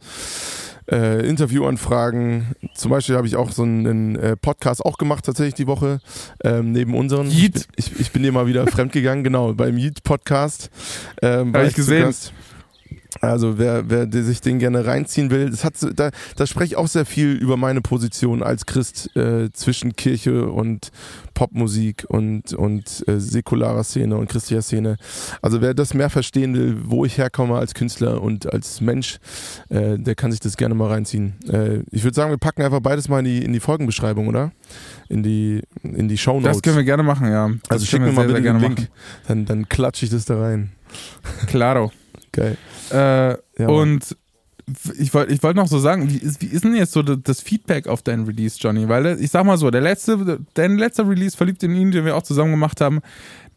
[0.91, 2.56] äh, Interviewanfragen.
[2.74, 6.00] Zum Beispiel habe ich auch so einen äh, Podcast auch gemacht, tatsächlich die Woche,
[6.43, 7.30] ähm, neben unseren.
[7.30, 7.67] Yeet.
[7.76, 10.69] Ich, ich, bin dir mal wieder fremdgegangen, genau, beim Yeet-Podcast.
[11.21, 12.04] Ähm, war Hab ich gesehen.
[12.04, 12.34] Gast.
[13.29, 16.88] Also wer, wer sich den gerne reinziehen will, das hat da, da spreche ich auch
[16.88, 20.91] sehr viel über meine Position als Christ äh, zwischen Kirche und
[21.33, 24.97] Popmusik und, und äh, säkularer Szene und christlicher Szene.
[25.41, 29.19] Also wer das mehr verstehen will, wo ich herkomme als Künstler und als Mensch,
[29.69, 31.35] äh, der kann sich das gerne mal reinziehen.
[31.51, 34.51] Äh, ich würde sagen, wir packen einfach beides mal in die, in die Folgenbeschreibung, oder?
[35.09, 36.57] In die, in die Shownotes.
[36.57, 37.47] Das können wir gerne machen, ja.
[37.47, 38.89] Das also schick können mir wir mal bitte den gerne Link,
[39.27, 40.71] dann, dann klatsche ich das da rein.
[41.23, 41.47] machen.
[41.47, 41.91] Claro.
[42.36, 42.58] Geil.
[42.91, 44.15] Äh, Ja, und
[44.98, 47.39] ich wollte ich wollt noch so sagen, wie ist, wie ist denn jetzt so das
[47.41, 48.88] Feedback auf deinen Release, Johnny?
[48.89, 52.04] Weil der- ich sag mal so, der letzte, dein letzter Release, Verliebt in ihn, den
[52.06, 53.02] wir auch zusammen gemacht haben,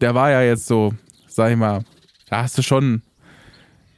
[0.03, 0.93] der war ja jetzt so,
[1.27, 1.83] sag ich mal,
[2.29, 3.01] da hast du schon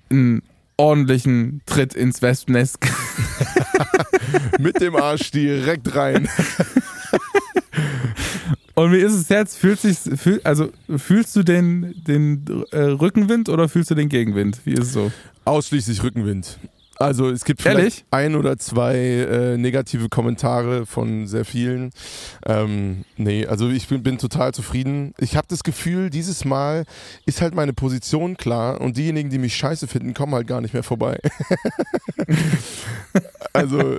[0.09, 0.43] einen
[0.77, 2.79] ordentlichen Tritt ins Wespennest.
[4.59, 6.29] Mit dem Arsch direkt rein.
[8.81, 9.59] Und wie ist es jetzt?
[9.59, 14.59] Fühlt sich, fühl, also fühlst du den, den äh, Rückenwind oder fühlst du den Gegenwind?
[14.64, 15.12] Wie ist es so?
[15.45, 16.59] Ausschließlich Rückenwind.
[16.97, 18.05] Also es gibt vielleicht Ehrlich?
[18.11, 21.90] ein oder zwei äh, negative Kommentare von sehr vielen.
[22.47, 25.12] Ähm, nee, also ich bin, bin total zufrieden.
[25.19, 26.85] Ich habe das Gefühl, dieses Mal
[27.27, 30.73] ist halt meine Position klar und diejenigen, die mich scheiße finden, kommen halt gar nicht
[30.73, 31.19] mehr vorbei.
[33.53, 33.99] also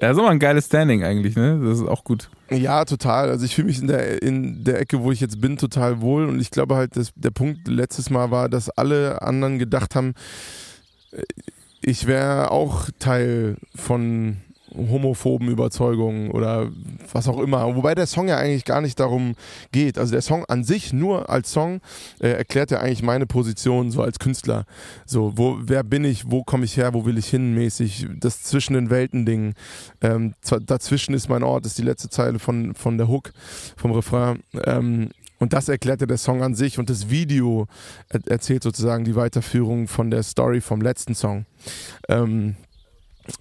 [0.00, 1.60] Das ist aber ein geiles Standing eigentlich, ne?
[1.62, 2.30] Das ist auch gut.
[2.50, 3.30] Ja, total.
[3.30, 6.26] Also ich fühle mich in der, in der Ecke, wo ich jetzt bin, total wohl.
[6.26, 10.14] Und ich glaube halt, dass der Punkt letztes Mal war, dass alle anderen gedacht haben,
[11.12, 11.22] äh,
[11.80, 14.36] ich wäre auch Teil von
[14.74, 16.70] homophoben Überzeugungen oder
[17.12, 17.74] was auch immer.
[17.76, 19.34] Wobei der Song ja eigentlich gar nicht darum
[19.72, 19.98] geht.
[19.98, 21.80] Also der Song an sich nur als Song
[22.20, 24.64] äh, erklärt ja eigentlich meine Position so als Künstler.
[25.06, 28.42] So, wo, wer bin ich, wo komme ich her, wo will ich hin mäßig, das
[28.42, 29.54] zwischen den Welten Ding.
[30.00, 30.34] Ähm,
[30.66, 33.32] dazwischen ist mein Ort, ist die letzte Zeile von, von der Hook,
[33.76, 34.42] vom Refrain.
[34.64, 35.10] Ähm,
[35.42, 37.66] und das erklärte der Song an sich und das Video
[38.08, 41.46] er erzählt sozusagen die Weiterführung von der Story vom letzten Song.
[42.08, 42.54] Ähm,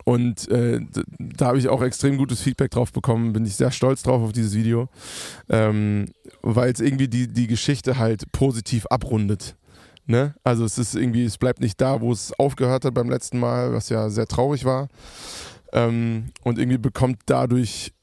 [0.05, 0.79] und äh,
[1.19, 4.31] da habe ich auch extrem gutes Feedback drauf bekommen, bin ich sehr stolz drauf auf
[4.31, 4.89] dieses Video,
[5.49, 6.07] ähm,
[6.41, 9.55] weil es irgendwie die, die Geschichte halt positiv abrundet.
[10.05, 10.35] Ne?
[10.43, 13.73] Also es ist irgendwie, es bleibt nicht da, wo es aufgehört hat beim letzten Mal,
[13.73, 14.89] was ja sehr traurig war.
[15.73, 17.93] Ähm, und irgendwie bekommt dadurch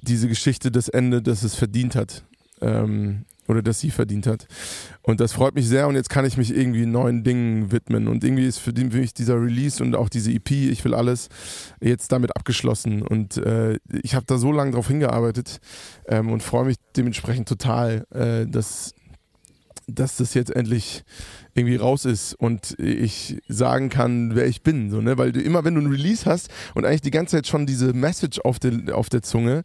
[0.00, 2.24] diese Geschichte das Ende, das es verdient hat.
[2.60, 4.46] Ähm, oder das sie verdient hat.
[5.02, 8.08] Und das freut mich sehr und jetzt kann ich mich irgendwie neuen Dingen widmen.
[8.08, 11.28] Und irgendwie ist für mich dieser Release und auch diese EP, ich will alles,
[11.80, 13.02] jetzt damit abgeschlossen.
[13.02, 15.60] Und äh, ich habe da so lange drauf hingearbeitet
[16.06, 18.94] ähm, und freue mich dementsprechend total, äh, dass,
[19.86, 21.04] dass das jetzt endlich
[21.54, 24.90] irgendwie raus ist und ich sagen kann, wer ich bin.
[24.90, 25.16] So, ne?
[25.16, 27.92] Weil du immer, wenn du ein Release hast und eigentlich die ganze Zeit schon diese
[27.92, 29.62] Message auf, den, auf der Zunge,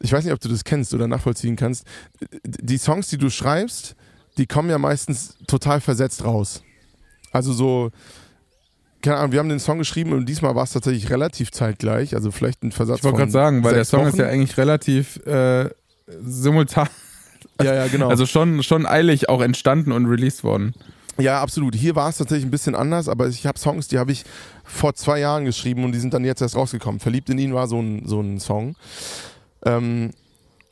[0.00, 1.86] ich weiß nicht, ob du das kennst oder nachvollziehen kannst,
[2.44, 3.94] die Songs, die du schreibst,
[4.36, 6.62] die kommen ja meistens total versetzt raus.
[7.30, 7.90] Also so,
[9.00, 12.30] keine Ahnung, wir haben den Song geschrieben und diesmal war es tatsächlich relativ zeitgleich, also
[12.30, 14.08] vielleicht ein Versatz Ich wollte gerade sagen, weil der Song Wochen.
[14.08, 15.70] ist ja eigentlich relativ äh,
[16.20, 16.88] simultan.
[17.60, 18.08] Ja, ja, genau.
[18.08, 20.74] Also schon, schon eilig auch entstanden und released worden.
[21.18, 21.74] Ja, absolut.
[21.74, 24.24] Hier war es tatsächlich ein bisschen anders, aber ich habe Songs, die habe ich
[24.64, 27.00] vor zwei Jahren geschrieben und die sind dann jetzt erst rausgekommen.
[27.00, 28.74] Verliebt in ihn war so ein, so ein Song.
[29.64, 30.10] Ähm,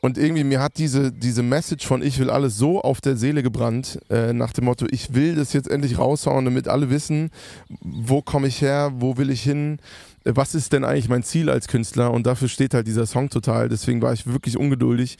[0.01, 3.43] und irgendwie mir hat diese, diese Message von Ich will alles so auf der Seele
[3.43, 7.29] gebrannt, äh, nach dem Motto, ich will das jetzt endlich raushauen, damit alle wissen,
[7.81, 9.77] wo komme ich her, wo will ich hin,
[10.23, 12.11] was ist denn eigentlich mein Ziel als Künstler?
[12.11, 13.69] Und dafür steht halt dieser Song total.
[13.69, 15.17] Deswegen war ich wirklich ungeduldig.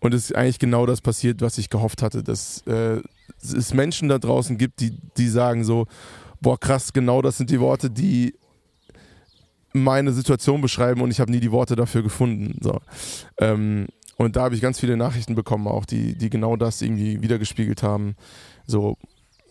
[0.00, 3.00] Und es ist eigentlich genau das passiert, was ich gehofft hatte, dass äh,
[3.42, 5.86] es Menschen da draußen gibt, die, die sagen so,
[6.40, 8.34] boah krass, genau das sind die Worte, die
[9.72, 12.58] meine Situation beschreiben und ich habe nie die Worte dafür gefunden.
[12.60, 12.80] So.
[13.38, 17.22] Ähm, und da habe ich ganz viele Nachrichten bekommen, auch die, die genau das irgendwie
[17.22, 18.16] wiedergespiegelt haben.
[18.66, 18.96] So,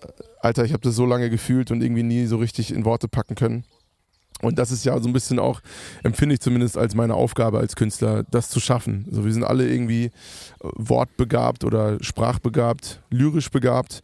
[0.02, 0.08] äh,
[0.41, 3.36] Alter, ich habe das so lange gefühlt und irgendwie nie so richtig in Worte packen
[3.36, 3.63] können.
[4.41, 5.62] Und das ist ja so ein bisschen auch,
[6.04, 9.06] empfinde ich zumindest als meine Aufgabe als Künstler, das zu schaffen.
[9.10, 10.12] Also wir sind alle irgendwie äh,
[10.75, 14.02] wortbegabt oder sprachbegabt, lyrisch begabt.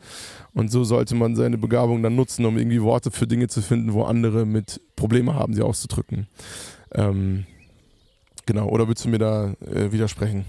[0.54, 3.94] Und so sollte man seine Begabung dann nutzen, um irgendwie Worte für Dinge zu finden,
[3.94, 6.28] wo andere mit Probleme haben, sie auszudrücken.
[6.94, 7.46] Ähm,
[8.46, 10.46] genau, oder willst du mir da äh, widersprechen?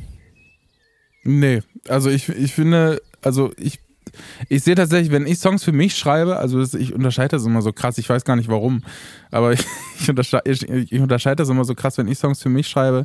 [1.22, 3.80] Nee, also ich, ich finde, also ich
[4.48, 7.72] ich sehe tatsächlich, wenn ich Songs für mich schreibe, also ich unterscheide das immer so
[7.72, 8.82] krass, ich weiß gar nicht warum,
[9.30, 9.64] aber ich,
[10.00, 13.04] ich, unterscheide, ich, ich unterscheide das immer so krass, wenn ich Songs für mich schreibe,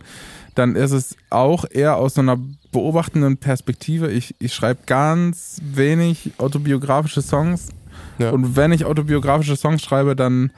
[0.56, 2.38] dann ist es auch eher aus so einer
[2.72, 4.12] beobachtenden Perspektive.
[4.12, 7.70] Ich, ich schreibe ganz wenig autobiografische Songs.
[8.20, 8.32] Ja.
[8.32, 10.52] Und wenn ich autobiografische Songs schreibe, dann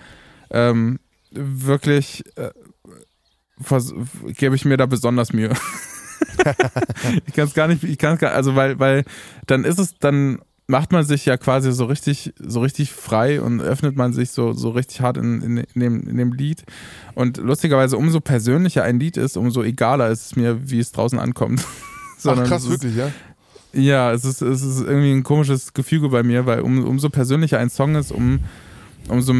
[0.51, 0.99] ähm,
[1.31, 2.51] wirklich äh,
[4.33, 5.53] gebe ich mir da besonders Mühe.
[7.25, 9.03] ich kann es gar nicht, ich kann es gar, also weil, weil
[9.47, 13.61] dann ist es, dann macht man sich ja quasi so richtig, so richtig frei und
[13.61, 16.63] öffnet man sich so, so richtig hart in, in, in, dem, in dem Lied.
[17.15, 21.19] Und lustigerweise, umso persönlicher ein Lied ist, umso egaler ist es mir, wie es draußen
[21.19, 21.65] ankommt.
[22.25, 23.11] Ach krass, wirklich, ja?
[23.73, 27.59] Ja, es ist, es ist irgendwie ein komisches Gefüge bei mir, weil um, umso persönlicher
[27.59, 28.39] ein Song ist, um,
[29.09, 29.33] umso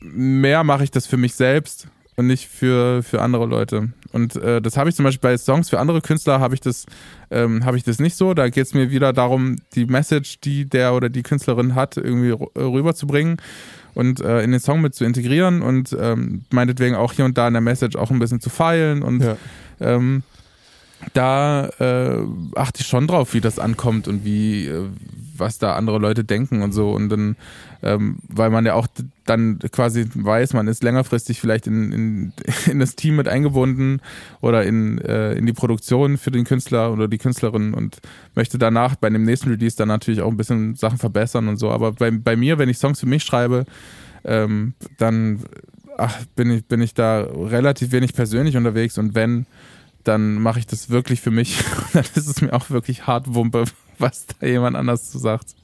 [0.00, 3.90] mehr mache ich das für mich selbst und nicht für, für andere Leute.
[4.12, 6.86] Und äh, das habe ich zum Beispiel bei Songs für andere Künstler habe ich das
[7.30, 8.34] ähm, habe ich das nicht so.
[8.34, 12.30] Da geht es mir wieder darum, die Message, die der oder die Künstlerin hat, irgendwie
[12.56, 13.38] rüberzubringen
[13.94, 17.48] und äh, in den Song mit zu integrieren und ähm, meinetwegen auch hier und da
[17.48, 19.36] in der Message auch ein bisschen zu feilen und ja.
[19.80, 20.22] ähm,
[21.12, 24.88] da äh, achte ich schon drauf, wie das ankommt und wie, äh,
[25.36, 26.90] was da andere Leute denken und so.
[26.90, 27.36] Und dann,
[27.82, 28.86] ähm, weil man ja auch
[29.24, 32.32] dann quasi weiß, man ist längerfristig vielleicht in, in,
[32.70, 34.00] in das Team mit eingebunden
[34.40, 37.98] oder in, äh, in die Produktion für den Künstler oder die Künstlerin und
[38.34, 41.70] möchte danach bei dem nächsten Release dann natürlich auch ein bisschen Sachen verbessern und so.
[41.70, 43.64] Aber bei, bei mir, wenn ich Songs für mich schreibe,
[44.24, 45.40] ähm, dann
[45.96, 49.46] ach, bin, ich, bin ich da relativ wenig persönlich unterwegs und wenn,
[50.04, 51.58] dann mache ich das wirklich für mich.
[51.92, 53.64] dann ist es mir auch wirklich hart Wumpe,
[53.98, 55.54] was da jemand anders zu sagt.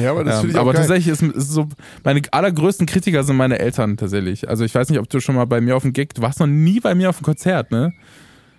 [0.00, 0.82] Ja, aber das Ähm, finde ich auch aber geil.
[0.82, 1.68] tatsächlich ist, ist so,
[2.04, 4.48] meine allergrößten Kritiker sind meine Eltern tatsächlich.
[4.48, 6.38] Also ich weiß nicht, ob du schon mal bei mir auf dem Gig, du warst
[6.40, 7.92] noch nie bei mir auf dem Konzert, ne?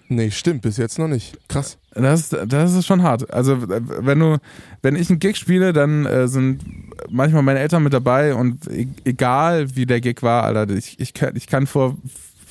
[0.08, 1.36] Nee, stimmt, bis jetzt noch nicht.
[1.48, 1.78] Krass.
[1.94, 3.34] Das, das ist schon hart.
[3.34, 4.38] Also wenn du,
[4.84, 6.62] wenn ich einen Gig spiele, dann äh, sind
[7.10, 11.14] manchmal meine Eltern mit dabei und e egal wie der Gig war, Alter, ich, ich,
[11.14, 11.98] kann, ich kann vor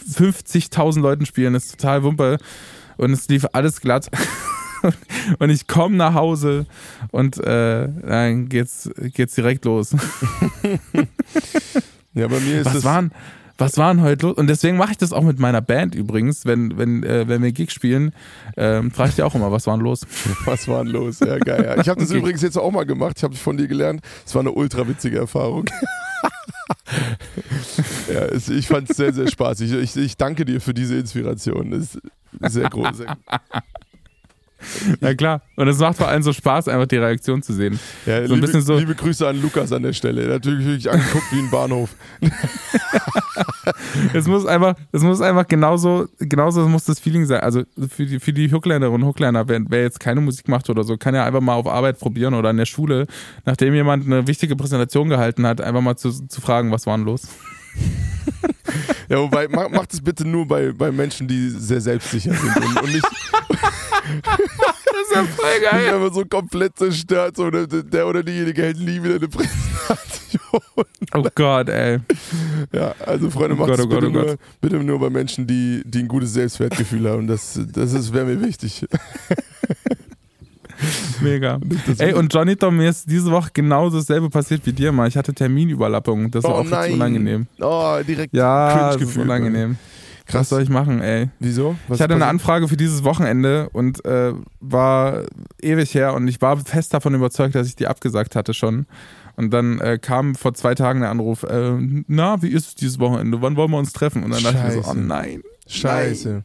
[0.07, 2.38] 50.000 Leuten spielen, das ist total Wumpe
[2.97, 4.11] und es lief alles glatt.
[5.38, 6.67] Und ich komme nach Hause
[7.11, 9.97] und äh, dann geht's, geht's direkt los.
[12.14, 12.85] Ja, bei mir ist Was das.
[12.85, 13.11] waren,
[13.59, 14.37] was waren heute los?
[14.37, 17.53] Und deswegen mache ich das auch mit meiner Band übrigens, wenn, wenn, äh, wenn wir
[17.53, 18.12] Gig spielen,
[18.57, 20.07] ähm, frage ich die auch immer, was war denn los?
[20.45, 21.21] Was war denn los?
[21.21, 21.64] Ja, geil.
[21.64, 21.81] Ja.
[21.81, 22.19] Ich habe das Okay.
[22.19, 23.14] übrigens jetzt auch mal gemacht.
[23.19, 24.01] Ich habe von dir gelernt.
[24.27, 25.64] Es war eine ultra witzige Erfahrung.
[28.12, 29.73] ja, es, ich fand es sehr, sehr spaßig.
[29.73, 31.71] Ich, ich danke dir für diese Inspiration.
[31.71, 32.01] Das ist
[32.53, 33.03] sehr groß.
[35.00, 35.42] Ja klar.
[35.57, 37.79] Und es macht vor allem so Spaß, einfach die Reaktion zu sehen.
[38.07, 40.27] ja, So ein liebe, bisschen so- liebe Grüße an Lukas an der Stelle.
[40.29, 41.90] Natürlich wirklich angeguckt wie ein Bahnhof.
[44.12, 47.40] Es muss einfach, es muss einfach genauso, genauso muss das Feeling sein.
[47.40, 50.85] Also für die, für die Hooklinerinnen und Hookliner, wer, wer jetzt keine Musik macht oder
[50.85, 53.07] so, kann ja einfach mal auf Arbeit probieren oder in der Schule,
[53.44, 57.07] nachdem jemand eine wichtige Präsentation gehalten hat, einfach mal zu, zu fragen, was war denn
[57.07, 57.22] los?
[59.09, 62.83] Ja, wobei, mach, macht es bitte nur bei, bei Menschen, die sehr selbstsicher sind und,
[62.83, 63.05] und nicht,
[64.95, 67.37] Das ist ja voll nicht einfach so komplett zerstört.
[67.37, 70.87] So, der, der oder diejenige hält nie wieder eine Präsentation.
[71.15, 72.01] Oh Gott, ey.
[72.73, 74.27] Ja, also Freunde, Oh macht Gott, es oh bitte, oh Gott.
[74.27, 77.27] nur, bitte nur bei Menschen, die, die ein gutes Selbstwertgefühl haben.
[77.27, 78.87] Das, das wäre mir wichtig.
[81.20, 81.59] Mega.
[81.99, 85.09] Ey, und Johnny Tom, mir ist diese Woche genau dasselbe passiert wie dir mal.
[85.09, 86.31] Ich hatte Terminüberlappung.
[86.31, 86.92] Das war Oh auch richtig nein.
[86.94, 87.47] unangenehm.
[87.61, 89.23] Oh, direkt Ja, das ist Cringe-Gefühl.
[89.23, 89.77] unangenehm.
[90.27, 90.49] Was Krass.
[90.49, 91.29] soll ich machen, ey?
[91.38, 91.77] Wieso?
[91.87, 92.25] Was ich hatte eine?
[92.27, 95.25] Anfrage für dieses Wochenende und äh, war
[95.61, 98.87] ewig her und ich war fest davon überzeugt, dass ich die abgesagt hatte schon.
[99.37, 101.73] Und dann äh, kam vor zwei Tagen der Anruf, äh,
[102.07, 103.42] na, wie ist es dieses Wochenende?
[103.42, 104.23] Wann wollen wir uns treffen?
[104.23, 104.99] Und dann dachte ich mir so, oh Scheiße.
[105.01, 106.44] nein, Scheiße.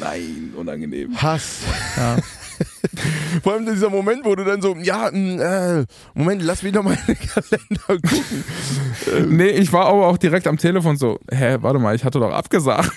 [0.00, 1.10] nein, unangenehm.
[1.20, 1.58] Hass.
[1.96, 2.16] Ja.
[3.42, 6.82] Vor allem dieser Moment, wo du dann so, ja, mm, äh, Moment, lass mich noch
[6.82, 8.44] mal in den Kalender gucken.
[9.36, 12.32] Nee, ich war aber auch direkt am Telefon so, hä, warte mal, ich hatte doch
[12.32, 12.92] abgesagt.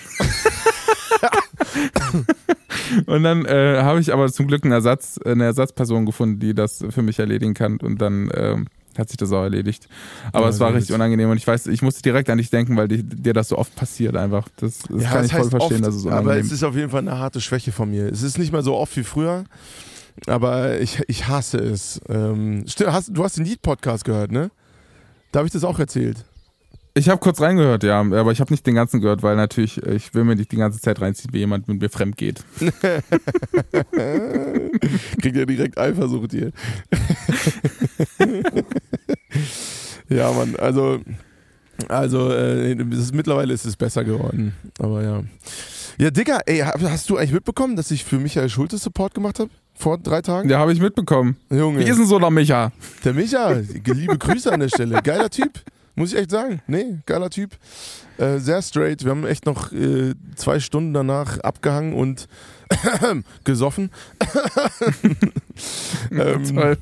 [3.06, 6.84] und dann äh, habe ich aber zum Glück einen Ersatz, eine Ersatzperson gefunden, die das
[6.90, 7.78] für mich erledigen kann.
[7.78, 8.66] Und dann ähm,
[8.98, 9.88] hat sich das auch erledigt.
[10.32, 12.76] Aber Ja, es war richtig unangenehm und ich weiß, ich musste direkt an dich denken,
[12.76, 14.48] weil dir das so oft passiert einfach.
[14.56, 17.00] Das, das kann ich voll verstehen, dass es aber unangenehm es ist auf jeden Fall
[17.00, 18.06] eine harte Schwäche von mir.
[18.06, 19.44] Es ist nicht mal so oft wie früher,
[20.26, 22.00] aber ich, ich hasse es.
[22.08, 24.50] Ähm, hast, du hast den Lied-Podcast gehört, ne?
[25.32, 26.24] Da habe ich das auch erzählt.
[26.98, 29.96] Ich habe kurz reingehört, ja, aber ich habe nicht den ganzen gehört, weil natürlich, äh,
[29.96, 32.42] ich will mir nicht die ganze Zeit reinziehen, wie jemand mit mir fremd geht.
[35.20, 36.52] Kriegt ja direkt Eifersucht hier.
[40.08, 41.00] ja, Mann, also,
[41.88, 44.54] also äh, ist, mittlerweile ist es besser geworden.
[44.78, 45.22] Aber ja.
[45.98, 49.50] Ja, Digga, ey, hast du eigentlich mitbekommen, dass ich für Michael Schulte Support gemacht habe?
[49.74, 50.48] Vor drei Tagen?
[50.48, 51.36] Ja, habe ich mitbekommen.
[51.50, 51.80] Junge.
[51.80, 52.72] Wie ist denn so der Micha?
[53.04, 55.00] Der Micha, liebe Grüße an der Stelle.
[55.04, 55.60] Geiler Typ,
[55.94, 56.60] muss ich echt sagen.
[56.66, 57.56] Nee, geiler Typ.
[58.18, 59.04] Äh, sehr straight.
[59.04, 62.28] Wir haben echt noch äh, zwei Stunden danach abgehangen und
[63.44, 63.90] gesoffen.
[66.10, 66.78] ähm, Toll.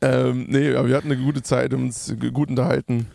[0.00, 3.06] Ähm, nee, aber wir hatten eine gute Zeit, haben uns gut unterhalten.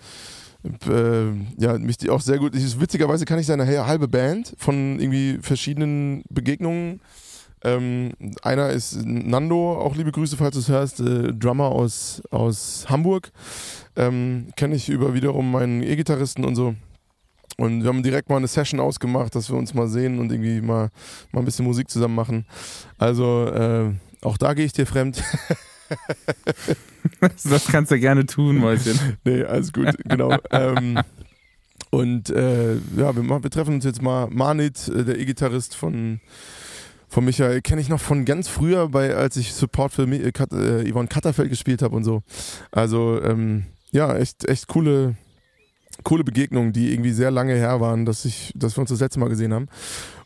[0.63, 2.55] Äh, ja, mich die auch sehr gut.
[2.55, 7.01] Ich, witzigerweise kann ich seine halbe Band von irgendwie verschiedenen Begegnungen.
[7.63, 12.85] Ähm, einer ist Nando, auch liebe Grüße, falls du es hörst, äh, Drummer aus, aus
[12.89, 13.31] Hamburg.
[13.95, 16.75] Ähm, Kenne ich über wiederum meinen E-Gitarristen und so.
[17.57, 20.61] Und wir haben direkt mal eine Session ausgemacht, dass wir uns mal sehen und irgendwie
[20.61, 20.89] mal,
[21.31, 22.45] mal ein bisschen Musik zusammen machen.
[22.97, 25.23] Also äh, auch da gehe ich dir fremd.
[27.21, 29.17] Das kannst du gerne tun, Mäuschen.
[29.25, 30.37] nee, alles gut, genau.
[30.51, 30.99] ähm,
[31.89, 34.27] und äh, ja, wir, wir treffen uns jetzt mal.
[34.29, 36.21] Manit, äh, der E-Gitarrist von,
[37.09, 40.53] von Michael, kenne ich noch von ganz früher, bei, als ich Support für äh, Kat,
[40.53, 42.23] äh, Yvonne Katterfeld gespielt habe und so.
[42.71, 45.15] Also, ähm, ja, echt, echt coole,
[46.03, 49.19] coole Begegnungen, die irgendwie sehr lange her waren, dass, ich, dass wir uns das letzte
[49.19, 49.67] Mal gesehen haben.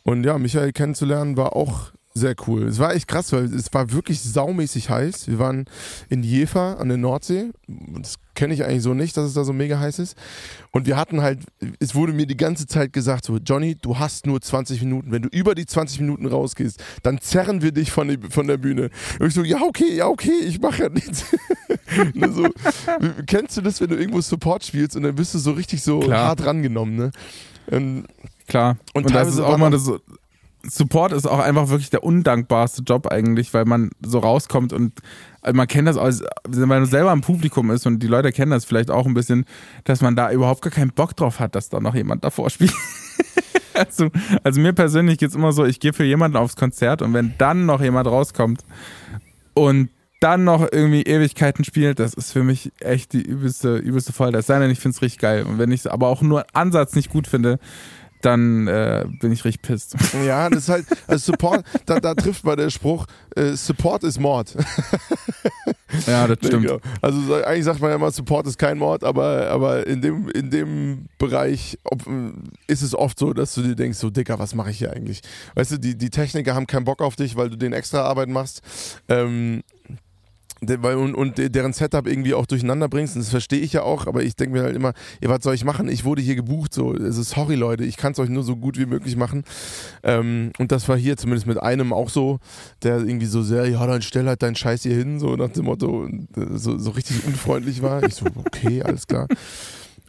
[0.04, 2.64] Und ja, Michael kennenzulernen war auch Sehr cool.
[2.64, 5.28] Es war echt krass, weil es war wirklich saumäßig heiß.
[5.28, 5.66] Wir waren
[6.08, 7.52] in Jever an der Nordsee.
[7.68, 10.18] Das kenne ich eigentlich so nicht, dass es da so mega heiß ist.
[10.72, 11.40] Und wir hatten halt,
[11.80, 15.12] es wurde mir die ganze Zeit gesagt, so, Johnny, du hast nur 20 Minuten.
[15.12, 18.58] Wenn du über die 20 Minuten rausgehst, dann zerren wir dich von, die, von der
[18.58, 18.92] Bühne.
[19.20, 21.26] Und ich so, ja, okay, ja, okay, ich mache ja nichts.
[22.34, 22.48] so,
[23.28, 26.00] kennst du das, wenn du irgendwo Support spielst und dann bist du so richtig so
[26.00, 26.30] Klar.
[26.30, 27.12] hart rangenommen, ne?
[27.68, 28.06] Und,
[28.48, 28.78] Klar.
[28.94, 29.92] Und Und, das ist auch mal das.
[30.70, 34.94] Support ist auch einfach wirklich der undankbarste Job eigentlich, weil man so rauskommt und
[35.42, 38.52] also man kennt das aus, wenn man selber im Publikum ist und die Leute kennen
[38.52, 39.46] das vielleicht auch ein bisschen,
[39.84, 42.74] dass man da überhaupt gar keinen Bock drauf hat, dass da noch jemand davor spielt.
[43.74, 44.10] also,
[44.44, 47.66] also mir persönlich geht's immer so, ich gehe für jemanden aufs Konzert und wenn dann
[47.66, 48.64] noch jemand rauskommt
[49.54, 54.40] und dann noch irgendwie Ewigkeiten spielt, das ist für mich echt die übelste, übelste Folter.
[54.40, 55.44] Es sei denn, ich finde es richtig geil.
[55.44, 57.60] Und wenn ich es aber auch nur Ansatz nicht gut finde,
[58.26, 59.96] dann äh, bin ich richtig pisst.
[60.26, 64.20] Ja, das ist halt, also Support, da, da trifft mal der Spruch, äh, Support ist
[64.20, 64.56] Mord.
[66.08, 66.72] ja, das stimmt.
[67.02, 70.30] Also so- eigentlich sagt man ja immer, Support ist kein Mord, aber, aber in, dem,
[70.30, 72.32] in dem Bereich ob, äh,
[72.68, 75.22] ist es oft so, dass du dir denkst, so Dicker, was mache ich hier eigentlich?
[75.56, 78.30] Weißt du, die, die Techniker haben keinen Bock auf dich, weil du den extra Arbeit
[78.30, 78.62] machst.
[79.10, 79.64] Ähm,
[80.82, 83.16] weil, und, und deren Setup irgendwie auch durcheinander bringst.
[83.16, 85.56] Und das verstehe ich ja auch, aber ich denke mir halt immer, ja, was soll
[85.56, 85.88] ich machen?
[85.88, 86.92] Ich wurde hier gebucht, so.
[86.92, 89.44] Also sorry, Leute, ich kann es euch nur so gut wie möglich machen.
[90.04, 92.40] Ähm, und das war hier zumindest mit einem auch so,
[92.84, 95.66] der irgendwie so sehr, ja, dann stell halt deinen Scheiß hier hin, so nach dem
[95.66, 96.18] Motto, äh,
[96.54, 98.04] so, so richtig unfreundlich war.
[98.04, 99.28] Ich so, okay, alles klar.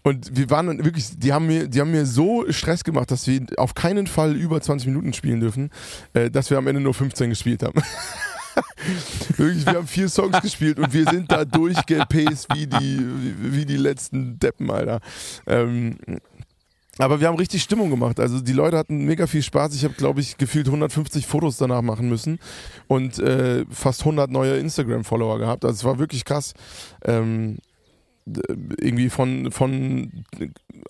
[0.07, 3.27] Und wir waren dann wirklich, die haben mir, die haben mir so Stress gemacht, dass
[3.27, 5.71] wir auf keinen Fall über 20 Minuten spielen dürfen,
[6.13, 7.83] äh, dass wir am Ende nur 15 gespielt haben.
[9.37, 13.65] Wirklich, wir haben vier Songs gespielt und wir sind da durchgepaced wie die, wie, wie
[13.67, 15.01] die letzten Deppen, Alter.
[15.47, 15.97] Ähm,
[16.99, 18.19] aber wir haben richtig Stimmung gemacht.
[18.21, 19.75] Also die Leute hatten mega viel Spaß.
[19.75, 22.39] Ich habe, glaube ich, gefühlt 150 Fotos danach machen müssen
[22.87, 25.65] und äh, fast 100 neue Instagram-Follower gehabt.
[25.65, 26.55] Also es war wirklich krass.
[27.05, 27.59] Ähm,
[28.27, 30.25] irgendwie von, von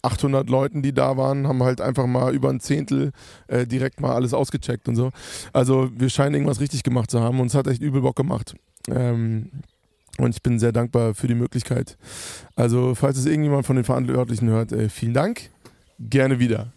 [0.02, 3.12] 800 Leuten, die da waren, haben halt einfach mal über ein Zehntel
[3.48, 5.10] äh, direkt mal alles ausgecheckt und so.
[5.52, 8.54] Also wir scheinen irgendwas richtig gemacht zu haben und es hat echt übel Bock gemacht.
[8.88, 9.50] Ähm,
[10.18, 11.98] und ich bin sehr dankbar für die Möglichkeit.
[12.54, 15.50] Also falls es irgendjemand von den Verantwortlichen hört, äh, vielen Dank.
[15.98, 16.72] Gerne wieder.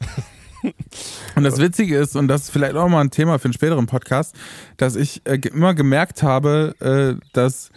[1.36, 3.86] Und das Witzige ist, und das ist vielleicht auch mal ein Thema für einen späteren
[3.86, 4.36] Podcast,
[4.76, 7.72] dass ich äh, immer gemerkt habe, äh, dass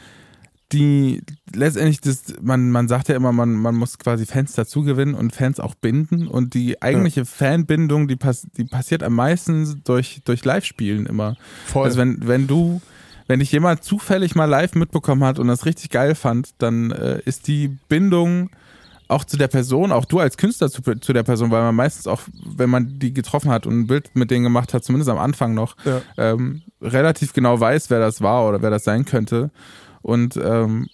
[0.73, 1.23] die
[1.55, 5.35] letztendlich das, man, man sagt ja immer, man, man muss quasi Fans dazu gewinnen und
[5.35, 6.27] Fans auch binden.
[6.27, 11.37] Und die eigentliche Fanbindung, die, pass, die passiert am meisten durch, durch Live-Spielen immer.
[11.67, 11.85] Voll.
[11.85, 12.81] Also wenn, wenn du,
[13.29, 17.21] wenn dich jemand zufällig mal live mitbekommen hat und das richtig geil fand, dann äh,
[17.25, 18.51] ist die Bindung
[19.09, 22.07] auch zu der Person, auch du als Künstler zu, zu der Person, weil man meistens
[22.07, 22.23] auch,
[22.57, 25.53] wenn man die getroffen hat und ein Bild mit denen gemacht hat, zumindest am Anfang
[25.53, 26.01] noch, Ja.
[26.17, 29.51] ähm, relativ genau weiß, wer das war oder wer das sein könnte.
[30.03, 30.89] Und ähm,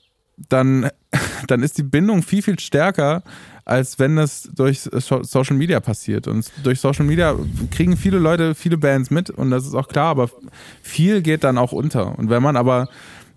[0.49, 0.88] dann,
[1.49, 3.23] dann ist die Bindung viel, viel stärker,
[3.64, 6.27] als wenn das durch So- Social Media passiert.
[6.27, 7.37] Und durch Social Media
[7.71, 10.31] kriegen viele Leute, viele Bands mit und das ist auch klar, aber
[10.83, 12.18] viel geht dann auch unter.
[12.18, 12.88] Und wenn man aber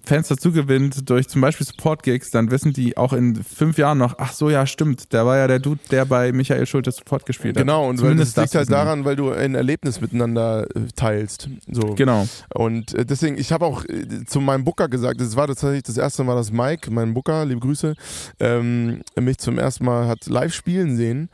[0.03, 4.15] Fans dazu gewinnt durch zum Beispiel Support-Gigs, dann wissen die auch in fünf Jahren noch,
[4.17, 7.55] ach so, ja, stimmt, der war ja der Dude, der bei Michael Schulte Support gespielt
[7.55, 7.61] hat.
[7.61, 11.49] Genau, und weil das Zumindest liegt halt daran, weil du ein Erlebnis miteinander äh, teilst.
[11.71, 11.93] So.
[11.95, 12.27] Genau.
[12.53, 15.97] Und äh, deswegen, ich habe auch äh, zu meinem Booker gesagt, das war tatsächlich das
[15.97, 17.95] erste Mal, dass Mike, mein Booker, liebe Grüße,
[18.39, 21.29] ähm, mich zum ersten Mal hat live spielen sehen.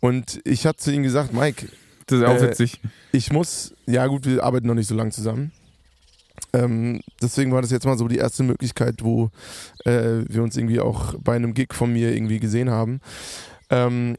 [0.00, 1.66] Und ich hatte zu ihm gesagt, Mike,
[2.06, 2.80] Das ist auch Äh, witzig.
[3.12, 5.52] ich muss, ja gut, wir arbeiten noch nicht so lange zusammen.
[6.52, 9.30] Ähm, deswegen war das jetzt mal so die erste Möglichkeit, wo
[9.84, 13.00] äh, wir uns irgendwie auch bei einem Gig von mir irgendwie gesehen haben.
[13.70, 14.16] Ähm,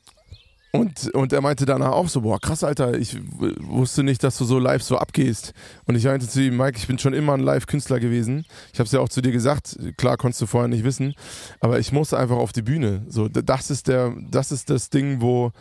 [0.71, 3.17] und, und er meinte danach auch so, boah, krass, Alter, ich
[3.59, 5.53] wusste nicht, dass du so live so abgehst.
[5.85, 8.45] Und ich meinte zu ihm, Mike, ich bin schon immer ein Live-Künstler gewesen.
[8.71, 11.15] Ich habe es ja auch zu dir gesagt, klar konntest du vorher nicht wissen,
[11.59, 13.01] aber ich musste einfach auf die Bühne.
[13.09, 15.51] So, das ist der, das ist das Ding, wo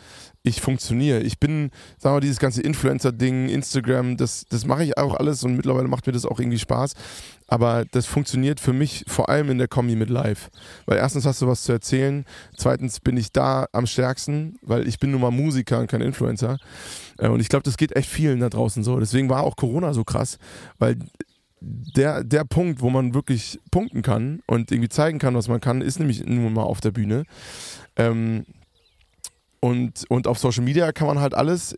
[0.49, 1.21] ich funktioniere.
[1.21, 5.55] Ich bin, sagen wir, dieses ganze Influencer-Ding, Instagram, das, das mache ich auch alles und
[5.55, 6.93] mittlerweile macht mir das auch irgendwie Spaß.
[7.47, 10.49] Aber das funktioniert für mich vor allem in der Kombi mit Live.
[10.85, 12.25] Weil erstens hast du was zu erzählen,
[12.57, 16.57] zweitens bin ich da am stärksten, weil ich bin nun mal Musiker und kein Influencer.
[17.17, 18.99] Äh, Und ich glaube, das geht echt vielen da draußen so.
[18.99, 20.37] Deswegen war auch Corona so krass,
[20.77, 20.97] weil
[21.61, 25.81] der, der Punkt, wo man wirklich punkten kann und irgendwie zeigen kann, was man kann,
[25.81, 27.23] ist nämlich nun mal auf der Bühne.
[27.95, 28.45] Ähm,
[29.59, 31.77] und, und auf Social Media kann man halt alles,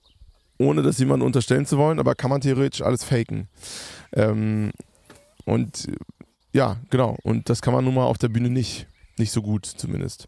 [0.58, 3.48] ohne das jemandem unterstellen zu wollen, aber kann man theoretisch alles faken.
[4.14, 4.72] Ähm,
[5.46, 5.88] und
[6.54, 7.18] ja, genau.
[7.24, 8.88] Und das kann man nun mal auf der Bühne nicht.
[9.22, 10.28] Nicht so gut zumindest.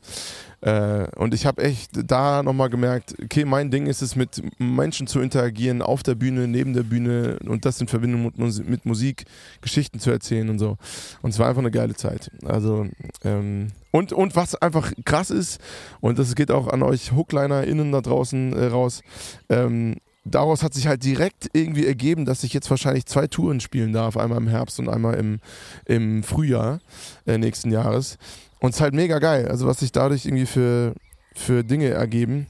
[0.61, 5.07] Äh, und ich habe echt da nochmal gemerkt, okay, mein Ding ist es, mit Menschen
[5.07, 8.85] zu interagieren, auf der Bühne, neben der Bühne und das in Verbindung mit, Musik, mit
[8.85, 9.25] Musik,
[9.61, 10.77] Geschichten zu erzählen und so.
[11.21, 12.31] Und es war einfach eine geile Zeit.
[12.45, 12.87] Also,
[13.23, 15.59] ähm, und, und was einfach krass ist,
[15.99, 19.01] und das geht auch an euch HooklinerInnen da draußen äh, raus,
[19.49, 23.93] ähm, daraus hat sich halt direkt irgendwie ergeben, dass ich jetzt wahrscheinlich zwei Touren spielen
[23.93, 25.39] darf, einmal im Herbst und einmal im,
[25.85, 26.79] im Frühjahr
[27.25, 28.17] äh, nächsten Jahres.
[28.63, 29.49] Und es ist halt mega geil.
[29.49, 30.93] Also was sich dadurch irgendwie für,
[31.35, 32.47] für Dinge ergeben.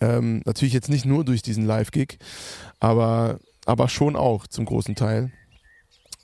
[0.00, 2.18] Ähm, natürlich jetzt nicht nur durch diesen Live-Gig,
[2.80, 5.30] aber, aber schon auch zum großen Teil.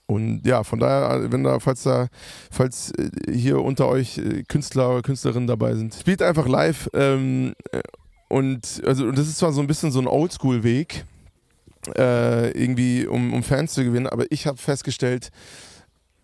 [0.07, 2.09] Und ja, von daher, wenn da, falls da,
[2.51, 6.91] falls äh, hier unter euch äh, Künstler oder Künstlerinnen dabei sind, spielt einfach live.
[6.93, 7.55] Ähm,
[8.27, 11.05] und also und das ist zwar so ein bisschen so ein Oldschool-Weg,
[11.97, 15.31] äh, irgendwie, um, um Fans zu gewinnen, aber ich habe festgestellt,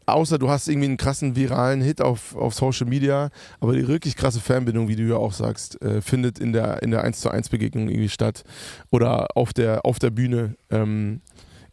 [0.07, 3.31] außer du hast irgendwie einen krassen viralen Hit auf, auf Social Media,
[3.61, 6.91] aber die wirklich krasse Fanbindung, wie du ja auch sagst, äh, findet in der, in
[6.91, 8.45] der 1 zu 1 Begegnung irgendwie statt.
[8.91, 10.57] Oder auf der, auf der Bühne.
[10.71, 11.21] Ähm,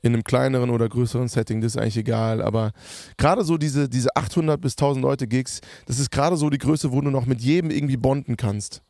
[0.02, 2.42] in einem kleineren oder größeren Setting, das ist eigentlich egal.
[2.42, 2.72] Aber
[3.18, 6.92] gerade so diese, diese 800 bis 1000 Leute Gigs, das ist gerade so die Größe,
[6.92, 8.82] wo du noch mit jedem irgendwie bonden kannst.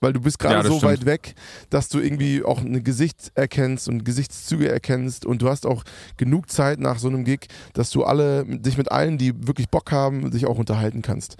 [0.00, 0.82] Weil du bist gerade Ja, so stimmt.
[0.92, 1.34] weit weg,
[1.70, 5.84] dass du irgendwie auch ein Gesicht erkennst und Gesichtszüge erkennst und du hast auch
[6.16, 9.90] genug Zeit nach so einem Gig, dass du alle, dich mit allen, die wirklich Bock
[9.90, 11.36] haben, dich auch unterhalten kannst.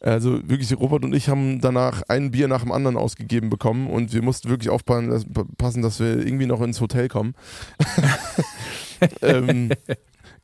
[0.00, 4.12] Also wirklich, Robert und ich haben danach ein Bier nach dem anderen ausgegeben bekommen und
[4.12, 5.24] wir mussten wirklich aufpassen, dass,
[5.56, 7.34] passen, dass wir irgendwie noch ins Hotel kommen.
[9.22, 9.70] ähm,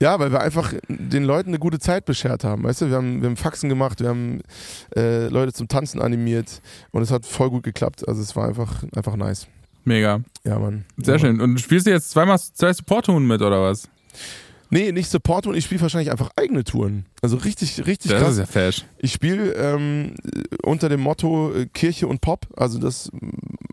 [0.00, 2.64] ja, weil wir einfach den Leuten eine gute Zeit beschert haben.
[2.64, 4.40] Weißt du, wir haben, wir haben Faxen gemacht, wir haben
[4.96, 8.06] äh, Leute zum Tanzen animiert und es hat voll gut geklappt.
[8.08, 9.46] Also es war einfach, einfach nice.
[9.84, 10.20] Mega.
[10.44, 10.84] Ja, Mann.
[10.98, 11.40] Sehr ja, schön.
[11.40, 13.88] Und spielst du jetzt zweimal zwei Support-Touren mit, oder was?
[14.70, 17.04] Nee, nicht Support und ich spiele wahrscheinlich einfach eigene Touren.
[17.20, 18.32] Also richtig, richtig Das krass.
[18.32, 18.86] ist ja fesch.
[18.98, 20.14] Ich spiele ähm,
[20.62, 23.10] unter dem Motto äh, Kirche und Pop, also das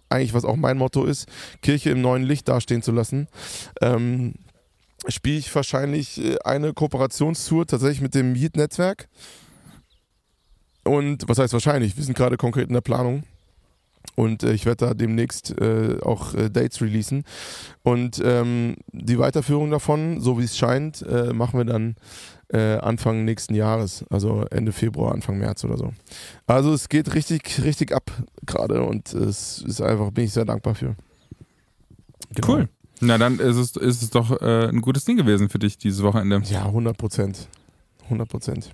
[0.10, 1.30] eigentlich was auch mein Motto ist,
[1.62, 3.28] Kirche im neuen Licht dastehen zu lassen.
[3.82, 4.34] Ähm,
[5.08, 9.08] spiele ich wahrscheinlich äh, eine Kooperationstour tatsächlich mit dem Yeet-Netzwerk.
[10.84, 11.98] Und was heißt wahrscheinlich?
[11.98, 13.24] Wir sind gerade konkret in der Planung.
[14.16, 17.24] Und äh, ich werde da demnächst äh, auch äh, Dates releasen.
[17.84, 21.96] Und ähm, die Weiterführung davon, so wie es scheint, äh, machen wir dann
[22.52, 25.94] äh, Anfang nächsten Jahres, also Ende Februar, Anfang März oder so.
[26.48, 28.12] Also es geht richtig, richtig ab
[28.46, 30.96] gerade und es ist einfach, bin ich sehr dankbar für.
[32.34, 32.48] Genau.
[32.48, 32.70] Cool.
[33.00, 36.04] Na, dann ist es, ist es doch äh, ein gutes Ding gewesen für dich dieses
[36.04, 36.42] Wochenende.
[36.50, 37.48] Ja, 100 Prozent.
[38.06, 38.72] 100 Prozent.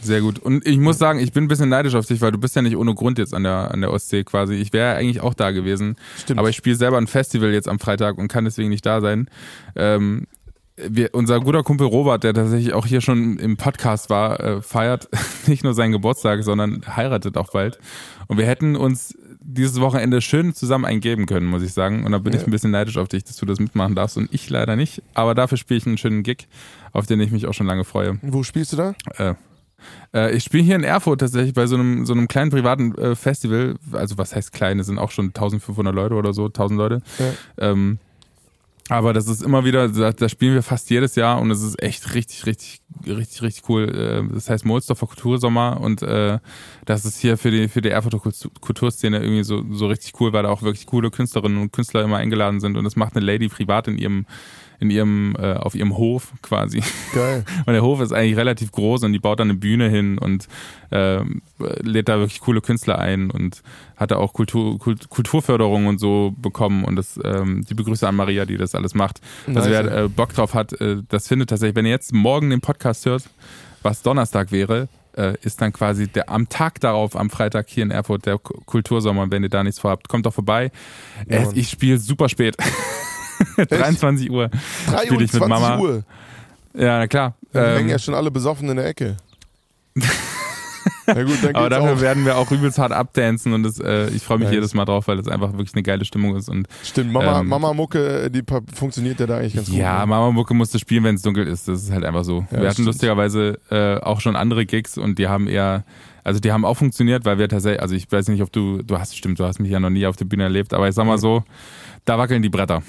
[0.00, 0.38] Sehr gut.
[0.38, 2.62] Und ich muss sagen, ich bin ein bisschen neidisch auf dich, weil du bist ja
[2.62, 4.54] nicht ohne Grund jetzt an der, an der Ostsee quasi.
[4.54, 5.96] Ich wäre eigentlich auch da gewesen.
[6.16, 6.38] Stimmt.
[6.38, 9.28] Aber ich spiele selber ein Festival jetzt am Freitag und kann deswegen nicht da sein.
[9.74, 10.26] Ähm,
[10.76, 15.08] wir, unser guter Kumpel Robert, der tatsächlich auch hier schon im Podcast war, äh, feiert
[15.48, 17.80] nicht nur seinen Geburtstag, sondern heiratet auch bald.
[18.28, 19.17] Und wir hätten uns
[19.50, 22.04] dieses Wochenende schön zusammen eingeben können, muss ich sagen.
[22.04, 22.38] Und da bin Ja.
[22.40, 25.02] ich ein bisschen neidisch auf dich, dass du das mitmachen darfst und ich leider nicht.
[25.14, 26.48] Aber dafür spiele ich einen schönen Gig,
[26.92, 28.18] auf den ich mich auch schon lange freue.
[28.22, 28.94] Wo spielst du da?
[29.16, 29.34] Äh,
[30.12, 33.14] äh, ich spiele hier in Erfurt tatsächlich bei so einem, so einem kleinen privaten äh,
[33.14, 33.76] Festival.
[33.92, 34.78] Also was heißt klein?
[34.80, 37.02] Es sind auch schon 1500 Leute oder so, 1000 Leute.
[37.18, 37.70] Ja.
[37.70, 37.98] Ähm,
[38.88, 41.82] aber das ist immer wieder, da, da spielen wir fast jedes Jahr und es ist
[41.82, 43.88] echt richtig, richtig, richtig, richtig cool.
[43.88, 46.38] Äh, Das heißt Molsdorfer Kultursommer und äh,
[46.86, 50.32] das ist hier für die, für die Erfurter Kultu- Kulturszene irgendwie so, so richtig cool,
[50.32, 53.24] weil da auch wirklich coole Künstlerinnen und Künstler immer eingeladen sind und das macht eine
[53.24, 54.26] Lady privat in ihrem,
[54.80, 56.82] in ihrem, äh, auf ihrem Hof quasi.
[57.14, 57.44] Geil.
[57.66, 60.46] Und der Hof ist eigentlich relativ groß und die baut dann eine Bühne hin und
[60.92, 63.62] ähm, lädt da wirklich coole Künstler ein und
[63.96, 68.14] hat da auch Kultur, Kult, Kulturförderung und so bekommen und das, ähm, die Begrüße an
[68.14, 69.20] Maria, die das alles macht.
[69.48, 69.68] Also Nice.
[69.68, 73.04] wer äh, Bock drauf hat, äh, das findet tatsächlich, wenn ihr jetzt morgen den Podcast
[73.04, 73.24] hört,
[73.82, 77.90] was Donnerstag wäre, äh, ist dann quasi der am Tag darauf, am Freitag hier in
[77.90, 79.30] Erfurt, der Kultursommer.
[79.30, 80.70] Wenn ihr da nichts vorhabt, kommt doch vorbei.
[81.28, 82.56] Ja, Äh, ich spiele super spät.
[83.68, 84.50] 23 Uhr.
[85.04, 85.78] Spiel ich mit 23 Mama.
[85.78, 86.02] Uhr.
[86.74, 87.34] Ja, na klar.
[87.52, 89.16] Da hängen Ähm, ja schon alle besoffen in der Ecke.
[91.06, 92.00] Na gut, dann Aber dafür auch.
[92.00, 94.54] werden wir auch übelst hart abdancen und das, äh, ich freue mich Nice.
[94.54, 96.48] jedes Mal drauf, weil das einfach wirklich eine geile Stimmung ist.
[96.50, 98.42] Und Stimmt, Mama, ähm, Mama Mucke, die
[98.74, 100.00] funktioniert ja da eigentlich ganz ja, gut.
[100.00, 100.06] ne?
[100.06, 101.66] Mama Mucke musste spielen, wenn es dunkel ist.
[101.66, 102.46] Das ist halt einfach so.
[102.50, 102.86] Ja, wir hatten stimmt.
[102.88, 105.84] lustigerweise äh, auch schon andere Gigs und die haben eher,
[106.28, 108.98] also die haben auch funktioniert, weil wir tatsächlich, also ich weiß nicht, ob du, du
[108.98, 111.06] hast, stimmt, du hast mich ja noch nie auf der Bühne erlebt, aber ich sag
[111.06, 111.42] mal so,
[112.04, 112.82] da wackeln die Bretter.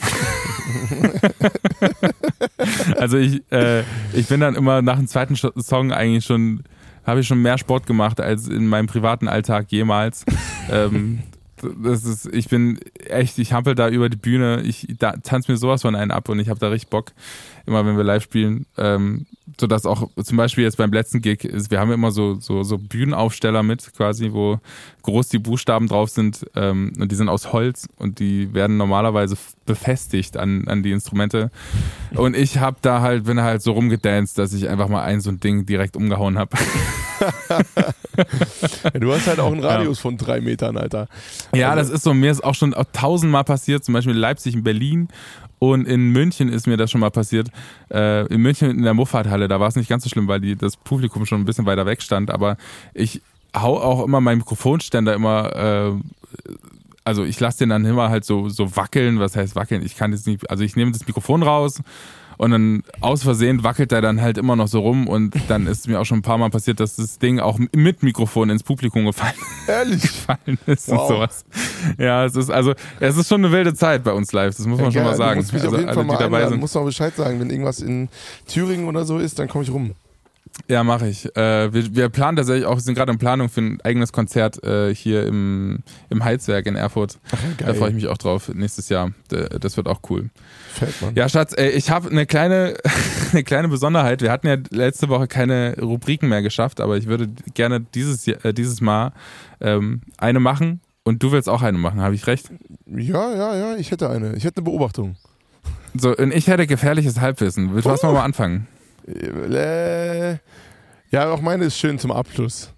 [2.98, 6.64] also ich, äh, ich bin dann immer nach dem zweiten Song eigentlich schon,
[7.06, 10.26] habe ich schon mehr Sport gemacht als in meinem privaten Alltag jemals.
[10.70, 11.20] ähm,
[11.62, 15.57] Das ist, ich bin echt, ich hampel da über die Bühne, ich da, tanze mir
[15.57, 17.12] sowas von einen ab und ich habe da richtig Bock,
[17.66, 18.66] immer wenn wir live spielen.
[18.78, 19.26] Ähm,
[19.60, 22.64] so dass auch zum Beispiel jetzt beim letzten Gig ist, wir haben immer so, so,
[22.64, 24.60] so Bühnenaufsteller mit quasi, wo
[25.03, 29.38] groß die Buchstaben drauf sind ähm, und die sind aus Holz und die werden normalerweise
[29.66, 31.51] befestigt an, an die Instrumente.
[32.16, 35.30] Und ich habe da halt, bin halt so rumgedanced, dass ich einfach mal ein so
[35.30, 36.57] ein Ding direkt umgehauen habe.
[38.99, 40.01] du hast halt auch einen Radius ja.
[40.01, 41.07] von drei Metern, Alter.
[41.53, 44.55] Ja, also, das ist so, mir ist auch schon tausendmal passiert, zum Beispiel in Leipzig,
[44.55, 45.09] in Berlin
[45.59, 47.49] und in München ist mir das schon mal passiert.
[47.91, 50.55] Äh, in München in der Muffathalle, da war es nicht ganz so schlimm, weil die,
[50.55, 52.32] das Publikum schon ein bisschen weiter weg stand.
[52.32, 52.57] Aber
[52.93, 53.22] ich
[53.55, 55.91] hau auch immer meinen Mikrofonständer immer, äh,
[57.03, 59.20] also ich lasse den dann immer halt so, so wackeln.
[59.20, 59.86] Was heißt wackeln?
[59.86, 61.82] Ich kann jetzt nicht, also ich nehme das Mikrofon raus
[62.40, 65.90] und dann aus Versehen wackelt er dann halt immer noch so rum und dann ist
[65.90, 69.06] mir auch schon ein paar Mal passiert, dass das Ding auch mit Mikrofon ins Publikum
[69.06, 69.34] gefallen,
[69.68, 70.02] Ehrlich?
[70.02, 71.02] gefallen ist wow.
[71.02, 71.46] und sowas.
[71.98, 74.80] Ja, es ist also, es ist schon eine wilde Zeit bei uns live, das muss
[74.80, 75.42] man ja, schon mal sagen.
[75.42, 76.62] Du musst mich also, auf jeden Fall mal dabei sind.
[76.62, 78.08] musst auch Bescheid sagen, wenn irgendwas in
[78.48, 79.92] Thüringen oder so ist, dann komme ich rum.
[80.68, 81.26] Ja, mache ich.
[81.36, 84.93] Äh, wir, wir, planen tatsächlich auch, sind gerade in Planung für ein eigenes Konzert äh,
[84.93, 85.80] hier im,
[86.10, 87.18] im Heizwerk in Erfurt.
[87.32, 89.12] Ach, da freue ich mich auch drauf nächstes Jahr.
[89.30, 90.30] Das wird auch cool.
[90.74, 91.16] Fällt man.
[91.16, 92.76] Ja, Schatz, ey, ich habe eine kleine,
[93.32, 94.22] eine kleine Besonderheit.
[94.22, 98.54] Wir hatten ja letzte Woche keine Rubriken mehr geschafft, aber ich würde gerne dieses, äh,
[98.54, 99.14] dieses Mal
[99.62, 102.52] ähm, eine machen und du willst auch eine machen, habe ich recht?
[102.86, 104.36] Ja, ja, ja, ich hätte eine.
[104.36, 105.16] Ich hätte eine Beobachtung.
[105.95, 107.74] So, und ich hätte gefährliches Halbwissen.
[107.74, 108.12] Willst du uh.
[108.12, 108.68] mal anfangen?
[109.10, 110.38] Äh,
[111.12, 112.72] ja, auch meine ist schön zum Abschluss.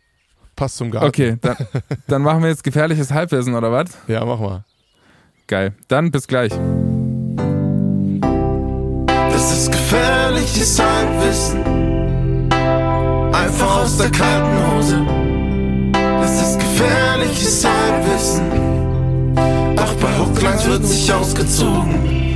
[0.56, 1.08] Passt zum Garten.
[1.08, 1.58] Okay, dann,
[2.08, 3.90] dann machen wir jetzt gefährliches Halbwissen, oder was?
[4.08, 4.64] Ja, mach mal.
[5.48, 5.74] Geil.
[5.88, 6.52] Dann bis gleich.
[9.08, 12.52] Das ist gefährliches Halbwissen.
[13.34, 15.06] Einfach aus der kalten Hose.
[15.92, 19.36] Das ist gefährliches Halbwissen.
[19.76, 22.31] Doch bei Hooklines wird sich ausgezogen.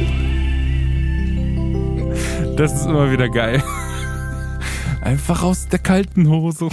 [2.57, 3.61] Das ist immer wieder geil.
[5.01, 6.69] Einfach aus der kalten Hose.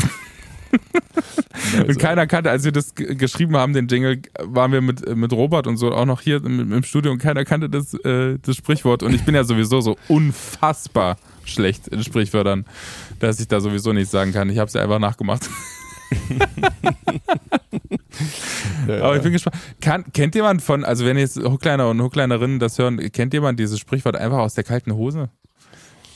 [1.87, 5.67] und keiner kannte, als wir das geschrieben haben, den Jingle, waren wir mit, mit Robert
[5.67, 9.03] und so auch noch hier im, im Studio und keiner kannte das, äh, das Sprichwort.
[9.03, 12.65] Und ich bin ja sowieso so unfassbar schlecht in Sprichwörtern,
[13.19, 14.51] dass ich da sowieso nichts sagen kann.
[14.51, 15.51] Ich habe es ja einfach nachgemacht.
[18.87, 19.57] ja, Aber ich bin gespannt.
[19.81, 23.81] Kann, kennt jemand von, also wenn jetzt Hookliner und Hooklinerinnen das hören, kennt jemand dieses
[23.81, 25.29] Sprichwort einfach aus der kalten Hose?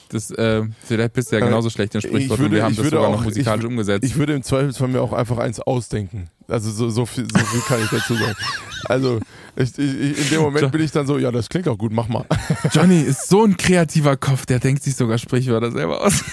[0.09, 2.85] Das, äh, vielleicht bist du ja äh, genauso schlecht in Sprichwort und wir haben das
[2.85, 4.05] sogar auch, noch musikalisch ich, umgesetzt.
[4.05, 6.31] Ich würde im Zweifelsfall mir auch einfach eins ausdenken.
[6.49, 8.37] Also so, so, viel, so viel kann ich dazu sagen.
[8.85, 9.21] Also
[9.57, 12.09] ich, ich, in dem Moment bin ich dann so, ja, das klingt auch gut, mach
[12.09, 12.25] mal.
[12.73, 16.23] Johnny ist so ein kreativer Kopf, der denkt sich sogar Sprichwörter selber aus.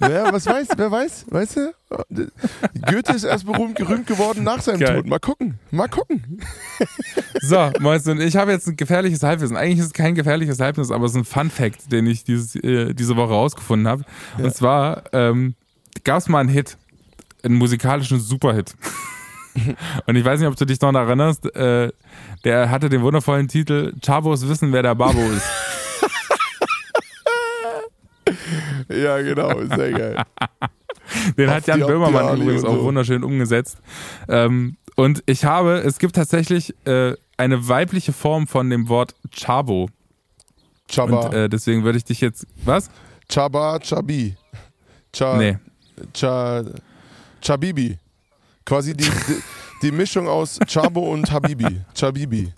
[0.00, 1.74] naja, was weiß, wer weiß, weißt du?
[2.86, 4.96] Goethe ist erst berühmt gerühmt geworden nach seinem Geil.
[4.96, 5.06] Tod.
[5.06, 6.40] Mal gucken, mal gucken.
[7.40, 9.56] So, Mäuschen, ich habe jetzt ein gefährliches Halbwissen.
[9.56, 12.94] Eigentlich ist es kein gefährliches Halbwissen, aber es ist ein Fun-Fact, den ich dieses, äh,
[12.94, 14.04] diese Woche rausgefunden habe.
[14.38, 14.44] Ja.
[14.44, 15.54] Und zwar ähm,
[16.04, 16.78] gab es mal einen Hit,
[17.42, 18.74] einen musikalischen Superhit.
[20.06, 21.90] Und ich weiß nicht, ob du dich noch erinnerst, äh,
[22.44, 25.46] der hatte den wundervollen Titel Chabos wissen, wer der Babo ist.
[28.88, 30.24] ja, genau, sehr geil.
[31.36, 33.78] Den auf hat Jan Böhmermann übrigens auch wunderschön umgesetzt.
[34.28, 39.88] Ähm, und ich habe, es gibt tatsächlich äh, eine weibliche Form von dem Wort Chabo.
[40.90, 41.26] Chaba.
[41.26, 42.46] Und äh, deswegen würde ich dich jetzt.
[42.64, 42.90] Was?
[43.28, 44.36] Chaba, Chabi.
[45.12, 45.58] Cha, nee.
[46.12, 46.62] Cha,
[47.40, 47.98] Chabibi.
[48.64, 49.42] Quasi die, die,
[49.82, 51.80] die, Mischung aus Chabo und Habibi.
[51.94, 52.52] Chabibi.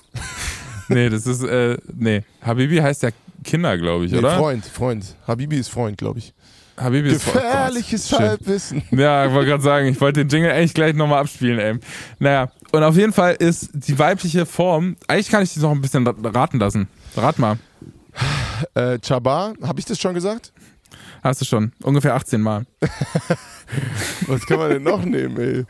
[0.88, 2.22] Nee, das ist, äh, nee.
[2.42, 3.10] Habibi heißt ja
[3.43, 4.36] Kinder, glaube ich, nee, oder?
[4.36, 5.05] Freund, Freund.
[5.26, 6.32] Habibi ist Freund, glaube ich.
[6.76, 8.82] Habibi ist Gefährliches Gott, Halbwissen.
[8.90, 11.78] Ja, ich wollte gerade sagen, ich wollte den Jingle eigentlich gleich nochmal abspielen, ey.
[12.18, 15.80] Naja, und auf jeden Fall ist die weibliche Form, eigentlich kann ich dich noch ein
[15.80, 16.88] bisschen raten lassen.
[17.16, 17.59] Rat mal.
[18.74, 20.53] Äh, Chaba, habe ich das schon gesagt?
[21.22, 21.72] Hast du schon.
[21.82, 22.66] Ungefähr 18 Mal.
[24.26, 25.64] Was kann man denn noch nehmen, ey?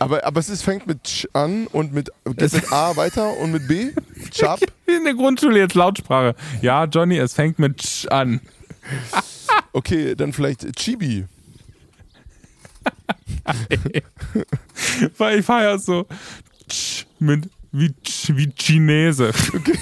[0.00, 3.52] Aber, aber es ist, fängt mit Ch an und mit, geht mit A weiter und
[3.52, 3.92] mit B?
[4.32, 4.60] Chab?
[4.86, 6.34] In der Grundschule jetzt Lautsprache.
[6.62, 8.40] Ja, Johnny, es fängt mit Ch an.
[9.72, 11.26] okay, dann vielleicht Chibi.
[15.16, 16.06] Weil ich feiere so
[16.68, 17.94] Ch mit wie,
[18.28, 19.28] wie Chinese.
[19.54, 19.78] Okay.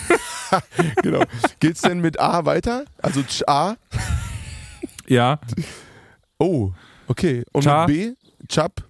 [1.02, 1.24] genau.
[1.58, 2.84] Geht's denn mit A weiter?
[3.00, 3.76] Also Ch A?
[5.08, 5.40] Ja.
[6.38, 6.70] Oh,
[7.06, 7.44] okay.
[7.52, 7.86] Und Cha?
[7.86, 8.46] mit B?
[8.48, 8.82] Chap?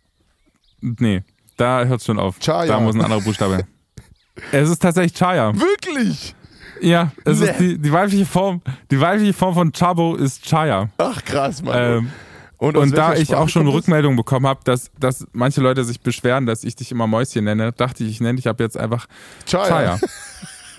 [0.81, 1.23] Nee,
[1.57, 2.39] da hört es schon auf.
[2.39, 2.67] Chaya.
[2.67, 3.67] Da muss ein anderer Buchstabe.
[4.53, 5.53] es ist tatsächlich Chaya.
[5.55, 6.35] Wirklich?
[6.81, 7.51] Ja, es nee.
[7.51, 10.91] ist die, die, weibliche Form, die weibliche Form von Chabo ist Chaya.
[10.99, 11.77] Ach krass, Mann.
[11.77, 12.11] Ähm,
[12.59, 13.67] Und, Und da ich Sprache auch schon?
[13.67, 17.73] Rückmeldungen bekommen habe, dass, dass manche Leute sich beschweren, dass ich dich immer Mäuschen nenne,
[17.73, 19.07] dachte ich, ich nenne dich ab jetzt einfach
[19.47, 19.67] Chaya.
[19.67, 19.99] Chaya.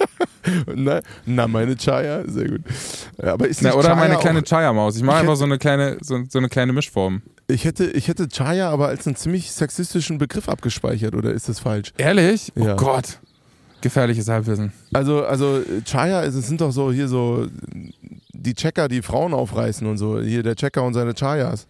[0.76, 2.62] Na, na, meine Chaya, sehr gut.
[3.18, 4.96] Aber ist Na, oder Chaya meine kleine Chaya-Maus.
[4.98, 7.22] Ich mache einfach so eine kleine, so, so eine kleine Mischform.
[7.48, 11.60] Ich hätte, ich hätte Chaya aber als einen ziemlich sexistischen Begriff abgespeichert, oder ist das
[11.60, 11.94] falsch?
[11.98, 12.52] Ehrlich?
[12.56, 12.74] Ja.
[12.74, 13.20] Oh Gott.
[13.82, 14.74] Gefährliches Halbwissen.
[14.94, 17.48] Also, also Chaya, es sind doch so hier so
[18.34, 20.20] die Checker, die Frauen aufreißen und so.
[20.22, 21.68] Hier der Checker und seine Chayas.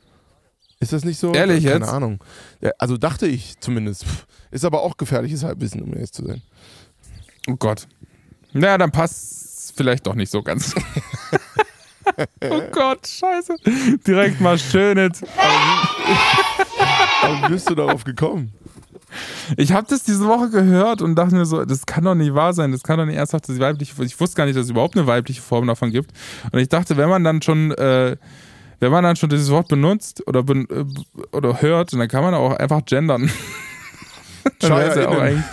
[0.80, 1.34] Ist das nicht so?
[1.34, 1.90] Ehrlich Keine jetzt?
[1.90, 2.24] Ahnung.
[2.62, 4.06] Ja, also dachte ich zumindest.
[4.52, 6.42] Ist aber auch gefährliches Halbwissen, um ehrlich zu sein.
[7.48, 7.88] Oh Gott.
[8.54, 10.76] Na, dann passt vielleicht doch nicht so ganz.
[12.42, 13.56] oh Gott, scheiße.
[14.06, 15.24] Direkt mal schön jetzt.
[17.22, 18.52] Aber wie bist du darauf gekommen?
[19.58, 22.54] Ich habe das diese Woche gehört und dachte mir so, das kann doch nicht wahr
[22.54, 24.96] sein, das kann doch nicht ernsthaft das weibliche Ich wusste gar nicht, dass es überhaupt
[24.96, 26.12] eine weibliche Form davon gibt.
[26.52, 28.18] Und ich dachte, wenn man dann schon, äh,
[28.80, 32.34] wenn man dann schon dieses Wort benutzt oder, ben, äh, oder hört, dann kann man
[32.34, 33.32] auch einfach gendern.
[34.60, 35.44] Dann wär's ja auch eigentlich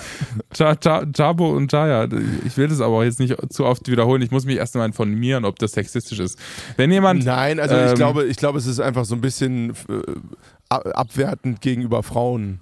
[0.54, 2.08] Cha, Cha, Chabo und Jaya.
[2.44, 4.22] Ich will das aber auch jetzt nicht zu oft wiederholen.
[4.22, 6.38] Ich muss mich erst mal informieren, ob das sexistisch ist.
[6.76, 7.24] Wenn jemand.
[7.24, 10.02] Nein, also ich ähm, glaube, ich glaube, es ist einfach so ein bisschen äh,
[10.68, 12.60] ab- abwertend gegenüber Frauen.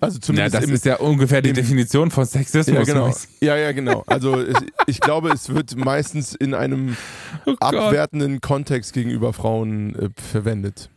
[0.00, 2.74] Also Ja, zumindest das im, ist ja ungefähr die im- Definition von Sexismus.
[2.76, 3.14] ja, genau.
[3.40, 4.04] Ja, ja, genau.
[4.06, 6.96] Also es, ich glaube, es wird meistens in einem
[7.46, 10.90] Oh abwertenden Kontext gegenüber Frauen äh, verwendet.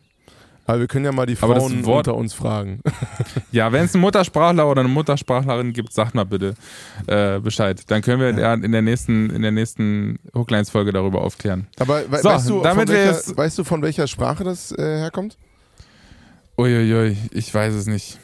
[0.67, 2.81] Aber wir können ja mal die Frauen Wort- unter uns fragen.
[3.51, 6.53] Ja, wenn es einen Muttersprachler oder eine Muttersprachlerin gibt, sagt mal bitte
[7.07, 7.81] äh, Bescheid.
[7.87, 8.53] Dann können wir ja.
[8.53, 11.67] in der nächsten, in der nächsten Hooklines-Folge darüber aufklären.
[11.79, 14.81] Aber we So, weißt, du, damit welcher, jetzt- weißt du, von welcher Sprache das äh,
[14.99, 15.37] herkommt?
[16.57, 18.19] Uiuiui, ich weiß es nicht.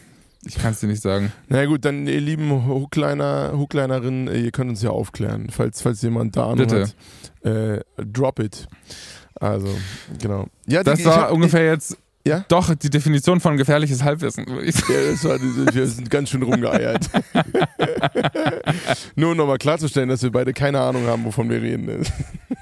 [0.45, 1.31] Ich kann es dir nicht sagen.
[1.47, 6.01] Na gut, dann ihr lieben Hookliner, Hooklinerinnen, äh, ihr könnt uns ja aufklären, falls, falls
[6.01, 6.89] jemand da Ahnung Bitte.
[7.43, 7.49] hat.
[7.49, 8.67] Äh, drop it.
[9.35, 9.69] Also,
[10.21, 10.47] genau.
[10.67, 12.45] Ja, Das die, war ich hab, ungefähr jetzt Ja?
[12.47, 14.45] doch die Definition von gefährliches Halbwissen.
[14.47, 14.61] Ja,
[15.11, 17.09] das war wir sind ganz schön rumgeeiert.
[19.15, 22.05] Nur um nochmal klarzustellen, dass wir beide keine Ahnung haben, wovon wir reden.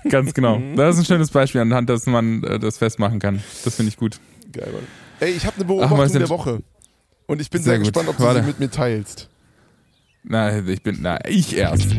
[0.10, 0.58] Ganz genau.
[0.58, 0.76] Mhm.
[0.76, 3.44] Das ist ein schönes Beispiel anhand, dass man äh, das festmachen kann.
[3.64, 4.20] Das finde ich gut.
[4.52, 4.84] Geil, Mann.
[5.20, 6.62] Ey, ich habe eine Ach, Beobachtung denn- der Woche.
[7.28, 8.42] Und ich bin Sehr sehr, gespannt, ob du Warte.
[8.42, 9.30] sie mit mir teilst.
[10.24, 11.96] Na, ich bin, na, ich erst.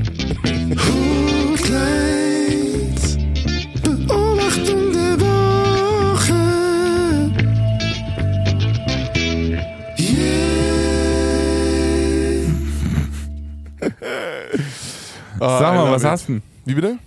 [15.43, 16.09] Ah, Sag mal, was it.
[16.09, 16.43] hast du denn?
[16.64, 16.99] Wie bitte?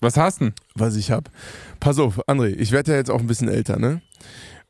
[0.00, 0.54] Was hast du denn?
[0.74, 1.30] was ich habe.
[1.80, 4.00] Pass auf, André, ich werde ja jetzt auch ein bisschen älter, ne?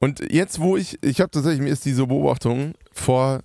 [0.01, 3.41] Und jetzt, wo ich, ich habe tatsächlich, mir ist diese Beobachtung vor,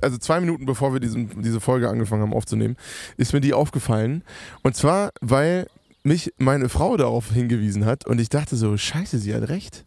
[0.00, 2.76] also zwei Minuten bevor wir diesen, diese Folge angefangen haben aufzunehmen,
[3.16, 4.24] ist mir die aufgefallen.
[4.62, 5.66] Und zwar, weil
[6.02, 9.84] mich meine Frau darauf hingewiesen hat und ich dachte so, scheiße, sie hat recht.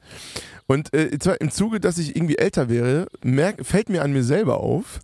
[0.67, 4.23] Und äh, zwar im Zuge, dass ich irgendwie älter wäre, merk, fällt mir an mir
[4.23, 4.99] selber auf,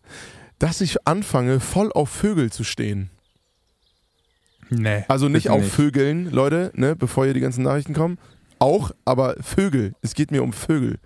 [0.57, 3.09] dass ich anfange, voll auf Vögel zu stehen.
[4.73, 5.03] Nee.
[5.09, 8.17] Also nicht auf Vögeln, Leute, ne, bevor hier die ganzen Nachrichten kommen.
[8.57, 9.93] Auch, aber Vögel.
[10.01, 10.97] Es geht mir um Vögel.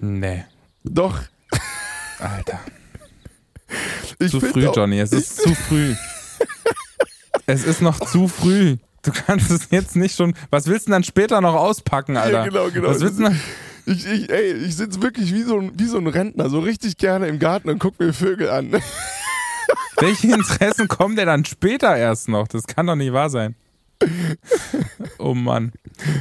[0.00, 0.44] Nee.
[0.82, 1.20] Doch.
[2.18, 2.60] Alter.
[4.18, 4.98] Ich zu früh, auch- Johnny.
[4.98, 5.94] Es ist zu früh.
[7.46, 8.76] es ist noch zu früh.
[9.02, 10.34] Du kannst es jetzt nicht schon.
[10.50, 12.44] Was willst du denn dann später noch auspacken, Alter?
[12.44, 12.88] Ja, genau, genau.
[12.88, 13.30] Was willst du?
[13.86, 16.96] Ich, ich, ey, ich sitze wirklich wie so, ein, wie so ein Rentner, so richtig
[16.96, 18.70] gerne im Garten und guck mir Vögel an.
[19.98, 22.48] Welche Interessen kommen denn dann später erst noch?
[22.48, 23.54] Das kann doch nicht wahr sein.
[25.18, 25.72] Oh Mann.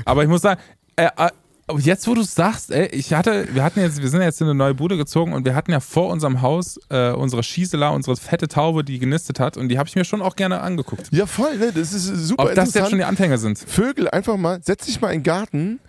[0.05, 0.61] Aber ich muss sagen,
[0.95, 1.29] äh, äh,
[1.77, 4.47] jetzt wo du es sagst, ey, ich hatte, wir hatten jetzt, wir sind jetzt in
[4.47, 8.17] eine neue Bude gezogen und wir hatten ja vor unserem Haus äh, unsere Schießela, unsere
[8.17, 11.09] fette Taube, die genistet hat und die habe ich mir schon auch gerne angeguckt.
[11.11, 11.71] Ja, voll, ne?
[11.73, 13.59] Das ist super Ob das jetzt schon die Anfänger sind.
[13.59, 15.79] Vögel einfach mal, setz dich mal in den Garten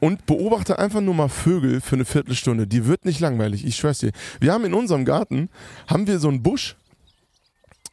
[0.00, 2.66] und beobachte einfach nur mal Vögel für eine Viertelstunde.
[2.66, 4.12] Die wird nicht langweilig, ich schwör's dir.
[4.40, 5.48] Wir haben in unserem Garten,
[5.86, 6.76] haben wir so einen Busch,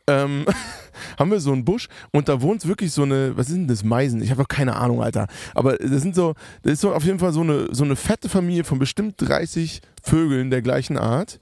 [0.08, 0.46] ähm,
[1.20, 3.84] haben wir so einen Busch und da wohnt wirklich so eine, was ist denn das,
[3.84, 4.22] Meisen?
[4.22, 5.28] Ich habe keine Ahnung, Alter.
[5.54, 6.34] Aber das sind so,
[6.64, 9.82] das ist so auf jeden Fall so eine, so eine fette Familie von bestimmt 30
[10.02, 11.40] Vögeln der gleichen Art.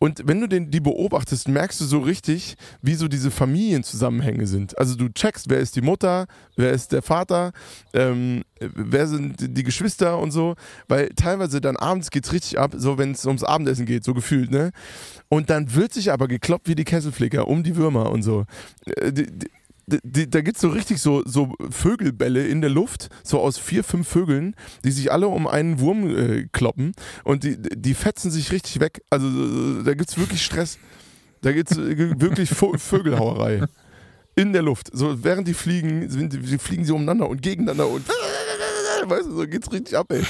[0.00, 4.78] Und wenn du den, die beobachtest, merkst du so richtig, wie so diese Familienzusammenhänge sind.
[4.78, 6.26] Also du checkst, wer ist die Mutter,
[6.56, 7.52] wer ist der Vater,
[7.92, 10.54] ähm, wer sind die Geschwister und so.
[10.86, 14.52] Weil teilweise dann abends geht's richtig ab, so wenn es ums Abendessen geht, so gefühlt,
[14.52, 14.70] ne?
[15.28, 18.46] Und dann wird sich aber gekloppt wie die Kesselflicker um die Würmer und so.
[18.96, 19.26] Äh, die,
[19.88, 23.82] die, die, da gibt's so richtig so, so Vögelbälle in der Luft, so aus vier,
[23.82, 26.92] fünf Vögeln, die sich alle um einen Wurm äh, kloppen
[27.24, 29.02] und die, die fetzen sich richtig weg.
[29.10, 30.78] Also äh, da gibt's wirklich Stress.
[31.40, 33.62] Da gibt's äh, wirklich Vögelhauerei.
[34.34, 34.90] In der Luft.
[34.92, 38.06] So während die fliegen, sind, die fliegen sie umeinander und gegeneinander und
[39.06, 40.22] weißt du, so geht's richtig ab, ey.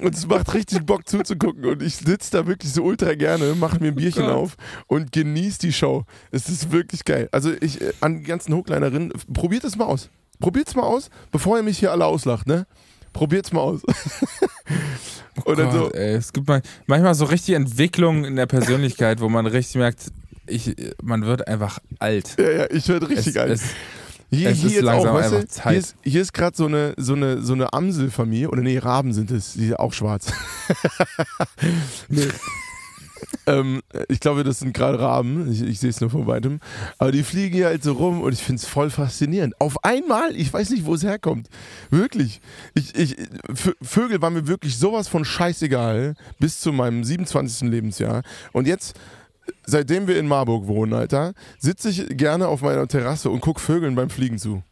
[0.00, 1.64] Und es macht richtig Bock zuzugucken.
[1.64, 4.34] Und ich sitze da wirklich so ultra gerne, mache mir ein Bierchen Gott.
[4.34, 6.04] auf und genieße die Show.
[6.30, 7.28] Es ist wirklich geil.
[7.32, 10.08] Also ich, äh, an die ganzen Hochlinerinnen, probiert es mal aus.
[10.40, 12.66] Probiert es mal aus, bevor ihr mich hier alle auslacht, ne?
[13.12, 13.82] Probiert es mal aus.
[15.44, 19.28] und dann so, ey, es gibt mal, manchmal so richtig Entwicklungen in der Persönlichkeit, wo
[19.28, 20.10] man richtig merkt,
[20.46, 22.36] ich, man wird einfach alt.
[22.38, 23.50] ja, ja, ich werde richtig es, alt.
[23.52, 23.62] Es,
[24.30, 25.70] Hier, Es hier ist langsam auch, weißt du, einfach Zeit.
[25.72, 29.12] hier ist, hier ist gerade so eine, so eine, so eine Amselfamilie, oder nee, Raben
[29.12, 30.32] sind es, die sind auch schwarz.
[32.08, 32.28] nee.
[33.46, 36.60] ähm, ich glaube, das sind gerade Raben, ich, ich sehe es nur von weitem.
[36.98, 39.60] Aber die fliegen hier halt so rum und ich finde es voll faszinierend.
[39.60, 41.48] Auf einmal, ich weiß nicht, wo es herkommt.
[41.90, 42.40] Wirklich.
[42.74, 43.16] Ich, ich,
[43.48, 47.68] Vö- Vögel waren mir wirklich sowas von scheißegal bis zu meinem 27.
[47.70, 48.22] Lebensjahr.
[48.52, 48.94] Und jetzt
[49.66, 53.94] seitdem wir in Marburg wohnen, Alter, sitze ich gerne auf meiner Terrasse und gucke Vögeln
[53.94, 54.62] beim Fliegen zu.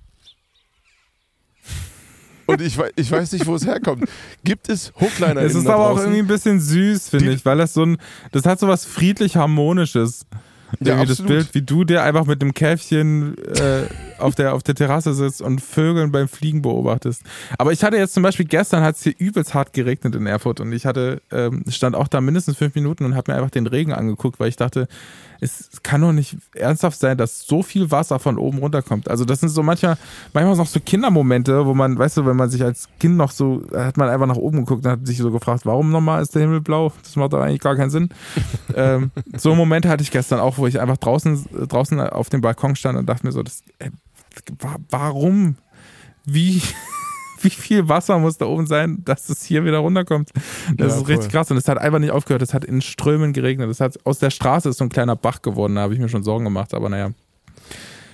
[2.46, 4.04] Und ich, ich weiß nicht, wo es herkommt.
[4.44, 7.72] Gibt es Hookliner es ist aber auch irgendwie ein bisschen süß, finde ich, weil das
[7.72, 7.98] so ein,
[8.32, 10.26] das hat so was friedlich harmonisches.
[10.80, 11.22] Ja, das.
[11.22, 13.84] Bild, wie du dir einfach mit dem Käfchen äh,
[14.18, 17.22] auf, der, auf der Terrasse sitzt und Vögeln beim Fliegen beobachtest.
[17.58, 20.60] Aber ich hatte jetzt zum Beispiel gestern hat es hier übelst hart geregnet in Erfurt
[20.60, 23.66] und ich hatte ähm, stand auch da mindestens fünf Minuten und habe mir einfach den
[23.66, 24.88] Regen angeguckt, weil ich dachte,
[25.42, 29.10] es kann doch nicht ernsthaft sein, dass so viel Wasser von oben runterkommt.
[29.10, 29.98] Also das sind so manchmal,
[30.32, 33.62] manchmal noch so Kindermomente, wo man, weißt du, wenn man sich als Kind noch so,
[33.74, 36.42] hat man einfach nach oben geguckt und hat sich so gefragt, warum nochmal ist der
[36.42, 36.92] Himmel blau?
[37.02, 38.10] Das macht doch eigentlich gar keinen Sinn.
[38.76, 42.76] ähm, so Momente hatte ich gestern auch, wo ich einfach draußen, draußen auf dem Balkon
[42.76, 43.64] stand und dachte mir so, das,
[44.60, 45.56] wa- warum?
[46.24, 46.62] Wie,
[47.42, 50.30] wie viel Wasser muss da oben sein, dass es hier wieder runterkommt?
[50.76, 52.42] Das Ja, ist richtig krass und es hat einfach nicht aufgehört.
[52.42, 53.70] Es hat in Strömen geregnet.
[53.70, 55.74] Es hat aus der Straße ist so ein kleiner Bach geworden.
[55.76, 57.10] Da habe ich mir schon Sorgen gemacht, aber naja.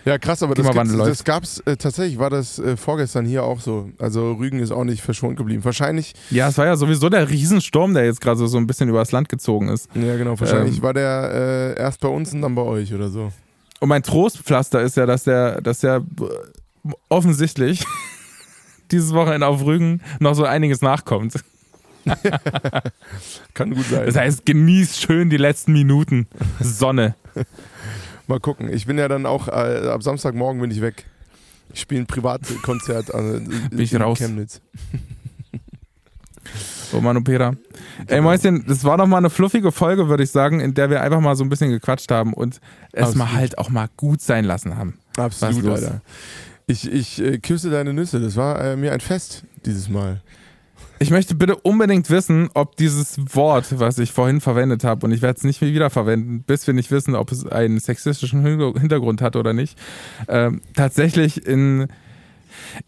[0.04, 0.66] Ja, krass, aber das,
[0.96, 3.90] das gab's äh, tatsächlich, war das äh, vorgestern hier auch so.
[3.98, 5.62] Also Rügen ist auch nicht verschont geblieben.
[5.66, 8.88] Wahrscheinlich, Ja, es war ja sowieso der Riesensturm, der jetzt gerade so, so ein bisschen
[8.88, 9.88] übers Land gezogen ist.
[9.94, 10.82] ja genau, wahrscheinlich Ähm.
[10.82, 13.32] war der äh, erst bei uns und dann bei euch oder so.
[13.80, 17.84] Und mein Trostpflaster ist ja, dass der, dass der äh, offensichtlich
[18.90, 21.34] dieses Wochenende auf Rügen noch so einiges nachkommt.
[23.54, 24.06] Kann gut sein.
[24.06, 26.26] Das heißt, genießt schön die letzten Minuten.
[26.60, 27.14] Sonne.
[28.26, 28.72] Mal gucken.
[28.72, 31.04] Ich bin ja dann auch, äh, ab Samstagmorgen bin ich weg.
[31.72, 34.18] Ich spiele ein Privatkonzert äh, Bin ich in raus.
[34.18, 34.60] Chemnitz.
[36.92, 37.54] Oh Mann, Opera.
[38.06, 41.02] Ey, Mäuschen, das war doch mal eine fluffige Folge, würde ich sagen, in der wir
[41.02, 42.60] einfach mal so ein bisschen gequatscht haben und
[42.92, 43.16] es Absolut.
[43.18, 44.98] mal halt auch mal gut sein lassen haben.
[45.18, 45.66] Absolut?
[45.66, 46.00] Alter.
[46.68, 48.20] Ich, ich äh, küsse deine Nüsse.
[48.20, 50.22] Das war äh, mir ein Fest dieses Mal.
[51.00, 55.22] Ich möchte bitte unbedingt wissen, ob dieses Wort, was ich vorhin verwendet habe, und ich
[55.22, 58.78] werde es nicht mehr wieder verwenden, bis wir nicht wissen, ob es einen sexistischen Hinter-
[58.78, 59.78] Hintergrund hat oder nicht,
[60.28, 61.86] ähm, tatsächlich in,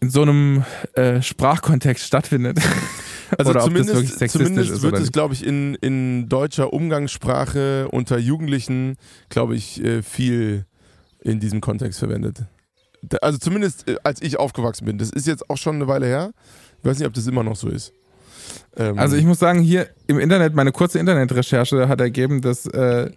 [0.00, 0.64] in so einem
[0.94, 2.58] äh, Sprachkontext stattfindet.
[3.38, 8.96] Also oder zumindest, zumindest wird es, glaube ich, in, in deutscher Umgangssprache unter Jugendlichen,
[9.28, 10.66] glaube ich, äh, viel
[11.22, 12.46] in diesem Kontext verwendet.
[13.20, 14.98] Also zumindest äh, als ich aufgewachsen bin.
[14.98, 16.32] Das ist jetzt auch schon eine Weile her.
[16.82, 17.92] Ich weiß nicht, ob das immer noch so ist.
[18.76, 23.10] Ähm, Also ich muss sagen, hier im Internet, meine kurze Internetrecherche hat ergeben, dass äh,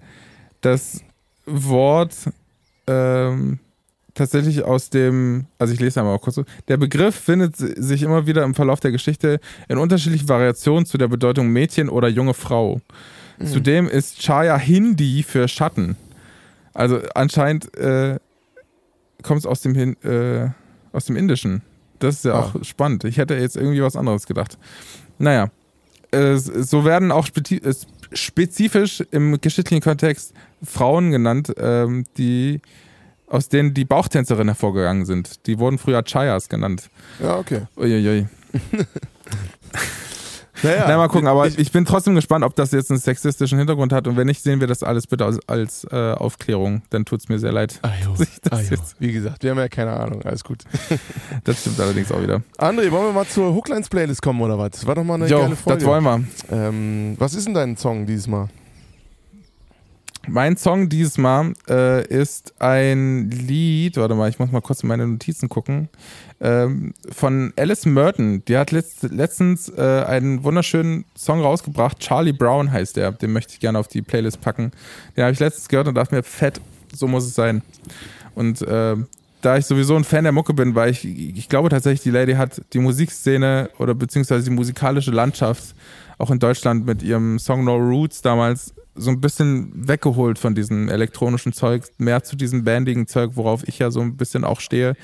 [0.61, 1.01] das
[1.45, 2.13] Wort
[2.87, 3.59] ähm,
[4.13, 8.03] tatsächlich aus dem, also ich lese einmal auch kurz, so, der Begriff findet si- sich
[8.03, 12.33] immer wieder im Verlauf der Geschichte in unterschiedlichen Variationen zu der Bedeutung Mädchen oder junge
[12.33, 12.81] Frau.
[13.43, 15.97] Zudem ist Chaya Hindi für Schatten.
[16.73, 18.19] Also anscheinend äh,
[19.23, 20.49] kommt es aus dem Hin äh,
[20.91, 21.61] aus dem Indischen.
[21.99, 22.39] Das ist ja Ah.
[22.55, 23.03] auch spannend.
[23.05, 24.57] Ich hätte jetzt irgendwie was anderes gedacht.
[25.17, 25.49] Naja,
[26.11, 27.73] äh, so werden auch äh,
[28.11, 32.61] spezifisch im geschichtlichen Kontext Frauen genannt, ähm, die
[33.27, 35.47] aus denen die Bauchtänzerinnen hervorgegangen sind.
[35.47, 36.89] Die wurden früher Chayas genannt.
[37.19, 37.61] ja, okay.
[37.77, 38.27] Uiuiui.
[40.63, 43.57] Naja, Na, mal gucken, aber ich, ich, bin trotzdem gespannt, ob das jetzt einen sexistischen
[43.57, 44.07] Hintergrund hat.
[44.07, 46.81] Und wenn nicht, sehen wir das alles bitte als, als äh, Aufklärung.
[46.89, 47.79] Dann tut es mir sehr leid.
[47.81, 48.61] Ajo, das ajo.
[48.71, 50.21] jetzt- Wie gesagt, wir haben ja keine Ahnung.
[50.23, 50.63] Alles gut.
[51.43, 52.41] Das stimmt allerdings auch wieder.
[52.57, 54.71] André, wollen wir mal zur Hooklines-Playlist kommen oder was?
[54.71, 55.79] Das war doch mal eine Jo, geile Folge.
[55.79, 56.23] das wollen wir.
[56.51, 58.47] Ähm, was ist denn dein Song dieses Mal?
[60.27, 64.87] Mein Song dieses Mal äh, ist ein Lied, warte mal, ich muss mal kurz in
[64.87, 65.89] meine Notizen gucken,
[66.39, 68.41] ähm, von Alice Merton.
[68.45, 73.11] Die hat letzt, letztens äh, einen wunderschönen Song rausgebracht, Charlie Brown heißt der.
[73.11, 74.71] Den möchte ich gerne auf die Playlist packen.
[75.17, 76.61] Den habe ich letztens gehört und dachte mir, fett,
[76.93, 77.61] so muss es sein.
[78.33, 78.95] Und äh,
[79.41, 82.33] da ich sowieso ein Fan der Mucke bin, weil ich, ich glaube tatsächlich, die Lady
[82.35, 85.75] hat die Musikszene oder beziehungsweise die musikalische Landschaft
[86.23, 90.87] auch in Deutschland mit ihrem Song No Roots damals so ein bisschen weggeholt von diesem
[90.87, 94.95] elektronischen Zeug, mehr zu diesem bandigen Zeug, worauf ich ja so ein bisschen auch stehe.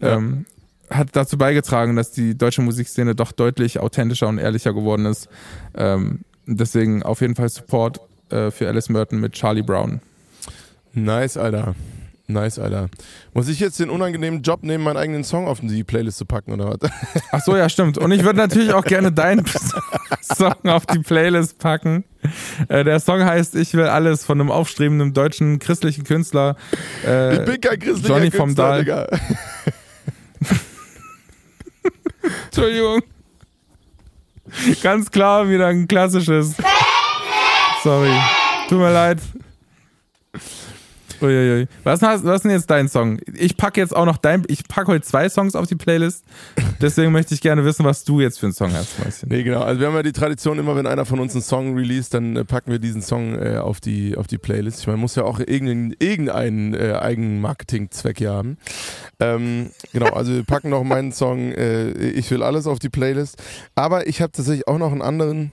[0.00, 0.16] Ja.
[0.16, 0.44] Ähm,
[0.90, 5.28] hat dazu beigetragen, dass die deutsche Musikszene doch deutlich authentischer und ehrlicher geworden ist.
[5.74, 8.00] Ähm, deswegen auf jeden Fall Support
[8.30, 10.00] äh, für Alice Merton mit Charlie Brown.
[10.92, 11.74] Nice, Alter.
[12.30, 12.90] Nice, Alter.
[13.32, 16.52] Muss ich jetzt den unangenehmen Job nehmen, meinen eigenen Song auf die Playlist zu packen
[16.52, 16.90] oder was?
[17.32, 17.96] Ach so, ja, stimmt.
[17.96, 19.46] Und ich würde natürlich auch gerne deinen
[20.20, 22.04] Song auf die Playlist packen.
[22.68, 26.56] Äh, der Song heißt Ich will alles von einem aufstrebenden deutschen christlichen Künstler.
[27.06, 28.78] Äh, ich bin kein christlicher Johnny vom Künstler, Dahl.
[28.80, 29.06] Digga.
[32.44, 33.00] Entschuldigung.
[34.82, 36.56] Ganz klar wieder ein klassisches.
[37.82, 38.12] Sorry.
[38.68, 39.18] Tut mir leid.
[41.20, 41.66] Uiuiui.
[41.84, 43.18] Was, was ist denn jetzt dein Song?
[43.34, 44.44] Ich packe jetzt auch noch dein.
[44.48, 46.24] Ich packe heute zwei Songs auf die Playlist.
[46.80, 49.26] Deswegen möchte ich gerne wissen, was du jetzt für einen Song hast.
[49.26, 49.62] Nee, genau.
[49.62, 52.36] Also wir haben ja die Tradition, immer wenn einer von uns einen Song released, dann
[52.36, 54.80] äh, packen wir diesen Song äh, auf, die, auf die Playlist.
[54.80, 58.58] Ich meine, muss ja auch irgendeinen, irgendeinen äh, eigenen Marketingzweck hier haben.
[59.20, 63.42] Ähm, genau, also wir packen noch meinen Song äh, Ich will alles auf die Playlist.
[63.74, 65.52] Aber ich habe tatsächlich auch noch einen anderen.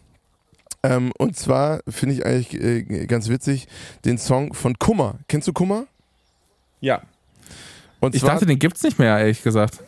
[0.92, 3.68] Ähm, und zwar finde ich eigentlich äh, ganz witzig
[4.04, 5.16] den Song von Kummer.
[5.28, 5.86] Kennst du Kummer?
[6.82, 7.02] Ja.
[8.00, 9.80] Und Ich dachte, den gibt's nicht mehr, ehrlich gesagt.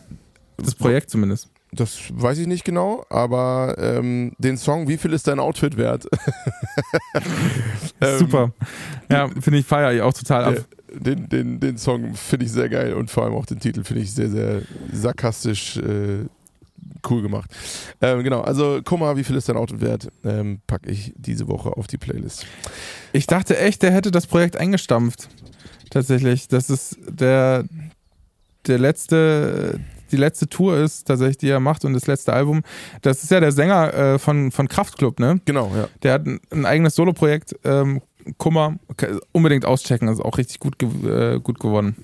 [0.57, 1.49] Das Projekt zumindest.
[1.71, 6.07] das weiß ich nicht genau, aber ähm, den Song Wie viel ist dein Outfit wert?
[7.99, 8.51] Ähm, Super.
[9.09, 10.65] Ja, finde ich, feiere ich auch total ab.
[10.93, 14.03] Den, den, den Song finde ich sehr geil und vor allem auch den Titel finde
[14.03, 14.61] ich sehr, sehr
[14.93, 16.25] sarkastisch äh,
[17.09, 17.51] cool gemacht.
[18.01, 20.09] Ähm, genau, also guck mal, wie viel ist dein Auto wert?
[20.23, 22.45] Ähm, packe ich diese Woche auf die Playlist.
[23.13, 25.29] Ich dachte echt, der hätte das Projekt eingestampft.
[25.89, 26.47] Tatsächlich.
[26.47, 27.65] Das ist der,
[28.67, 29.79] der letzte,
[30.11, 32.61] die letzte Tour ist tatsächlich, die er macht und das letzte Album.
[33.01, 35.39] Das ist ja der Sänger äh, von, von Kraftklub, ne?
[35.45, 35.87] Genau, ja.
[36.03, 38.01] Der hat ein, ein eigenes Soloprojekt, ähm,
[38.37, 38.75] Kummer,
[39.31, 41.95] unbedingt auschecken, das ist auch richtig gut, ge äh, gut geworden.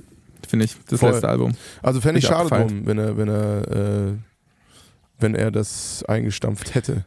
[0.48, 1.12] Finde ich, das Voll.
[1.12, 1.54] letzte Album.
[1.82, 4.14] Also fände ich schade drum, wenn er, wenn er, äh,
[5.24, 7.06] wenn er das eingestampft hätte.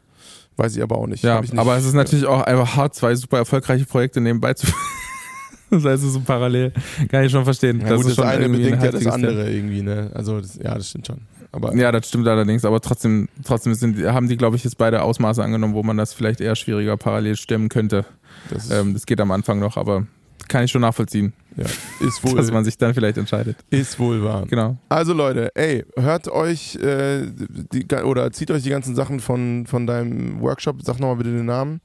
[0.56, 1.22] Weiß ich aber auch nicht.
[1.22, 1.56] Ja, nicht.
[1.56, 4.66] aber es ist natürlich auch einfach hart, zwei super erfolgreiche Projekte nebenbei zu
[5.70, 6.72] Das heißt, es ist so parallel.
[7.08, 7.80] Kann ich schon verstehen.
[7.80, 10.10] ja, das gut, ist das eine bedingt ein ja das andere irgendwie, ne?
[10.14, 11.20] Also das, ja, das stimmt schon.
[11.50, 15.02] Aber Ja, das stimmt allerdings, aber trotzdem, trotzdem sind, haben die, glaube ich, jetzt beide
[15.02, 18.04] Ausmaße angenommen, wo man das vielleicht eher schwieriger parallel stemmen könnte.
[18.50, 20.06] das Ähm, das geht am Anfang noch, aber
[20.49, 21.64] kann ich schon nachvollziehen, ja,
[22.07, 23.57] ist wohl, dass man sich dann vielleicht entscheidet.
[23.70, 24.47] ist wohl wahr.
[24.49, 24.76] Genau.
[24.88, 27.26] Also Leute, ey, hört euch äh,
[27.72, 31.47] die, oder zieht euch die ganzen Sachen von, von deinem Workshop, sag nochmal bitte den
[31.47, 31.80] Namen.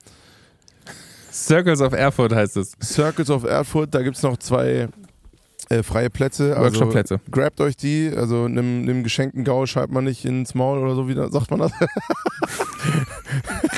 [1.32, 2.74] Circles of Erfurt heißt es.
[2.84, 4.90] Circles of Erfurt, da gibt es noch zwei
[5.72, 6.52] äh, freie Plätze.
[6.58, 7.20] Also Workshop-Plätze.
[7.32, 11.08] grabt euch die, also einem, einem geschenkten Gau schreibt man nicht ins Maul oder so,
[11.08, 11.72] wie da, sagt man das?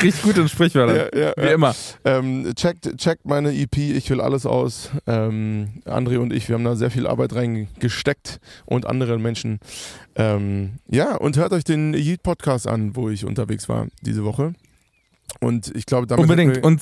[0.01, 1.09] Richtig gut in Sprichwörtern.
[1.17, 1.75] ja, Wie immer.
[2.05, 4.89] Ähm, checkt, checkt meine EP, ich will alles aus.
[5.07, 9.59] Ähm, André und ich, wir haben da sehr viel Arbeit reingesteckt und andere Menschen.
[10.15, 14.53] Ähm, ja, und hört euch den Yeet Podcast an, wo ich unterwegs war diese Woche.
[15.39, 16.23] Und ich glaube, damit.
[16.23, 16.55] Unbedingt.
[16.57, 16.81] wir- Und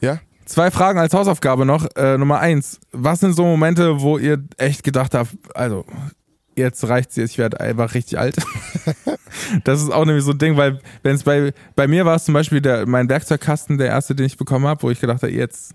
[0.00, 0.20] Ja?
[0.52, 1.86] Zwei Fragen als Hausaufgabe noch.
[1.96, 2.78] Äh, Nummer eins.
[2.92, 5.84] Was sind so Momente, wo ihr echt gedacht habt, also
[6.54, 8.36] jetzt reicht's jetzt, ich werde einfach richtig alt.
[9.64, 12.24] das ist auch nämlich so ein Ding, weil wenn es bei, bei mir war es
[12.24, 15.32] zum Beispiel der, mein Werkzeugkasten, der erste, den ich bekommen habe, wo ich gedacht habe,
[15.32, 15.74] jetzt,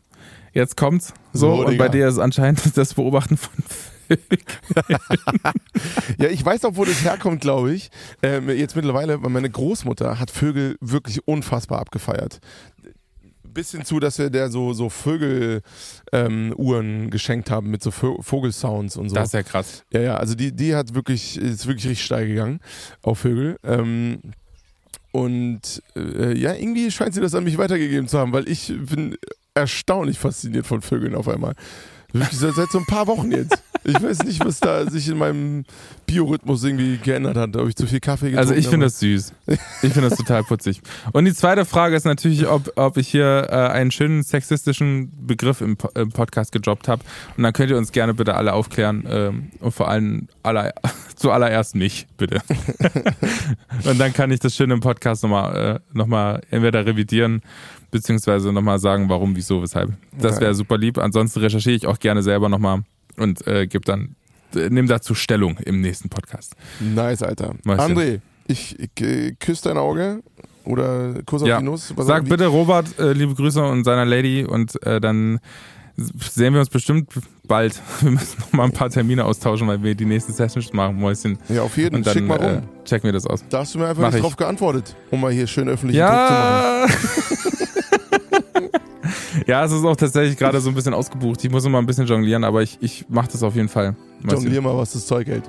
[0.53, 1.13] jetzt kommt's.
[1.33, 3.51] So, So, und bei dir ist es anscheinend das Beobachten von
[6.17, 7.89] Ja, ich weiß auch, wo das herkommt, glaube ich.
[8.21, 12.39] Ähm, jetzt mittlerweile, weil meine Großmutter hat Vögel wirklich unfassbar abgefeiert.
[13.57, 15.63] Bis hin zu, dass wir der so, so Vögeluhren
[16.13, 19.15] ähm, geschenkt haben mit so Vogelsounds und so.
[19.15, 19.83] Das ist ja krass.
[19.91, 22.59] Ja, ja, also die, die hat wirklich, ist wirklich richtig steil gegangen
[23.01, 23.57] auf Vögel.
[23.63, 24.19] Ähm,
[25.11, 29.17] und äh, ja, irgendwie scheint sie das an mich weitergegeben zu haben, weil ich bin
[29.55, 31.55] erstaunlich fasziniert von Vögeln auf einmal.
[32.13, 33.57] Wirklich seit so ein paar Wochen jetzt.
[33.83, 35.63] Ich weiß nicht, was da sich in meinem
[36.05, 37.55] Biorhythmus irgendwie geändert hat.
[37.57, 38.91] Ob ich zu viel Kaffee getrunken Also ich finde habe.
[38.91, 39.33] das süß.
[39.81, 40.81] Ich finde das total putzig.
[41.13, 45.61] Und die zweite Frage ist natürlich, ob, ob ich hier äh, einen schönen sexistischen Begriff
[45.61, 47.03] im, Po- im Podcast gedroppt habe.
[47.37, 49.05] Und dann könnt ihr uns gerne bitte alle aufklären.
[49.09, 50.73] Ähm, und vor allem aller,
[51.15, 52.41] zuallererst mich, bitte.
[53.85, 57.41] und dann kann ich das schön im Podcast nochmal äh, noch mal entweder revidieren,
[57.91, 59.93] beziehungsweise nochmal sagen, warum, wieso, weshalb.
[60.19, 60.97] Das wäre super lieb.
[60.97, 62.81] Ansonsten recherchiere ich auch gerne selber nochmal
[63.17, 64.15] und äh, gebe dann,
[64.55, 66.55] äh, nimm dazu Stellung im nächsten Podcast.
[66.79, 67.55] Nice, Alter.
[67.63, 67.97] Mäuschen.
[67.97, 70.21] André, ich, ich äh, küsse dein Auge
[70.65, 71.59] oder Kuss auf Ja.
[71.59, 71.93] die Nuss.
[71.97, 75.39] Sag bitte Robert äh, liebe Grüße und seiner Lady und äh, dann
[75.95, 77.09] sehen wir uns bestimmt
[77.47, 77.81] bald.
[78.01, 81.39] Wir müssen noch mal ein paar Termine austauschen, weil wir die nächste Session machen, Mäuschen.
[81.49, 82.13] Ja, auf jeden Und Fall.
[82.13, 82.63] dann Schick mal rum.
[82.63, 83.43] äh, checken wir das aus.
[83.49, 84.21] Da hast du mir einfach Mach nicht ich.
[84.21, 87.66] drauf geantwortet, um mal hier schön öffentlichen Druck zu machen.
[89.45, 89.63] Ja!
[89.63, 91.43] Es ist auch tatsächlich gerade so ein bisschen ausgebucht.
[91.43, 93.95] Ich muss immer ein bisschen jonglieren, aber ich, ich mache das auf jeden Fall.
[94.23, 95.43] Jonglier mal, was das Zeug hält.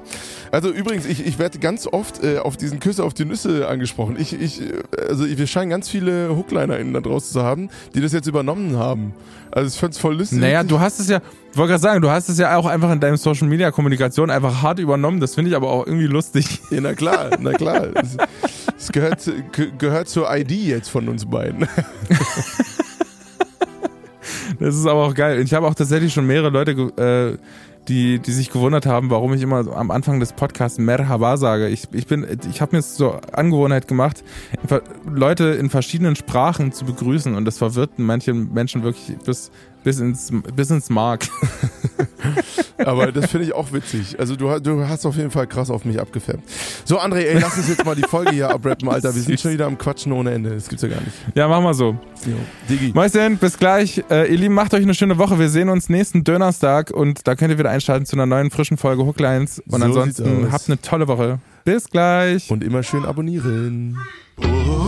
[0.53, 4.16] Also übrigens, ich, ich werde ganz oft äh, auf diesen Küsse auf die Nüsse angesprochen.
[4.18, 8.12] Ich, ich, äh, also wir scheinen ganz viele HooklinerInnen da draußen zu haben, die das
[8.12, 9.14] jetzt übernommen haben.
[9.51, 10.39] Also ich fand's voll lustig.
[10.39, 11.20] Naja, du hast es ja,
[11.51, 14.30] ich wollte gerade sagen, du hast es ja auch einfach in deinem Social Media Kommunikation
[14.30, 15.20] einfach hart übernommen.
[15.20, 16.61] Das finde ich aber auch irgendwie lustig.
[16.70, 17.89] Ja, na klar, na klar.
[18.80, 19.28] Es, gehört,
[19.78, 21.66] gehört zur ID jetzt von uns beiden.
[24.60, 25.40] Das ist aber auch geil.
[25.40, 27.38] Ich habe auch tatsächlich schon mehrere Leute, äh,
[27.88, 31.68] die, die sich gewundert haben, warum ich immer so am Anfang des Podcasts Merhaba sage.
[31.68, 34.22] Ich, ich bin, ich habe mir zur Angewohnheit gemacht,
[35.10, 39.50] Leute in verschiedenen Sprachen zu begrüßen und das verwirrt manche Menschen wirklich bis,
[39.84, 41.26] bis ins, bis ins Mark.
[42.78, 44.18] Aber das finde ich auch witzig.
[44.18, 46.42] Also du, du hast auf jeden Fall krass auf mich abgefärbt.
[46.84, 49.14] So, André, ey, lass uns jetzt mal die Folge hier abrappen, Alter.
[49.14, 50.50] Wir sind schon wieder am Quatschen ohne Ende.
[50.50, 51.12] Das gibt's ja gar nicht.
[51.34, 51.96] Ja, mach mal so.
[52.24, 52.36] Jo.
[52.68, 52.92] Digi.
[52.94, 54.04] Mäuschen, bis gleich.
[54.10, 55.38] Äh, ihr Lieben, macht euch eine schöne Woche.
[55.38, 58.76] Wir sehen uns nächsten Donnerstag und da könnt ihr wieder einschalten zu einer neuen frischen
[58.76, 59.60] Folge Hooklines.
[59.68, 61.40] Und So ansonsten habt eine tolle Woche.
[61.64, 62.50] Bis gleich.
[62.50, 63.98] Und immer schön abonnieren.
[64.40, 64.88] Oh,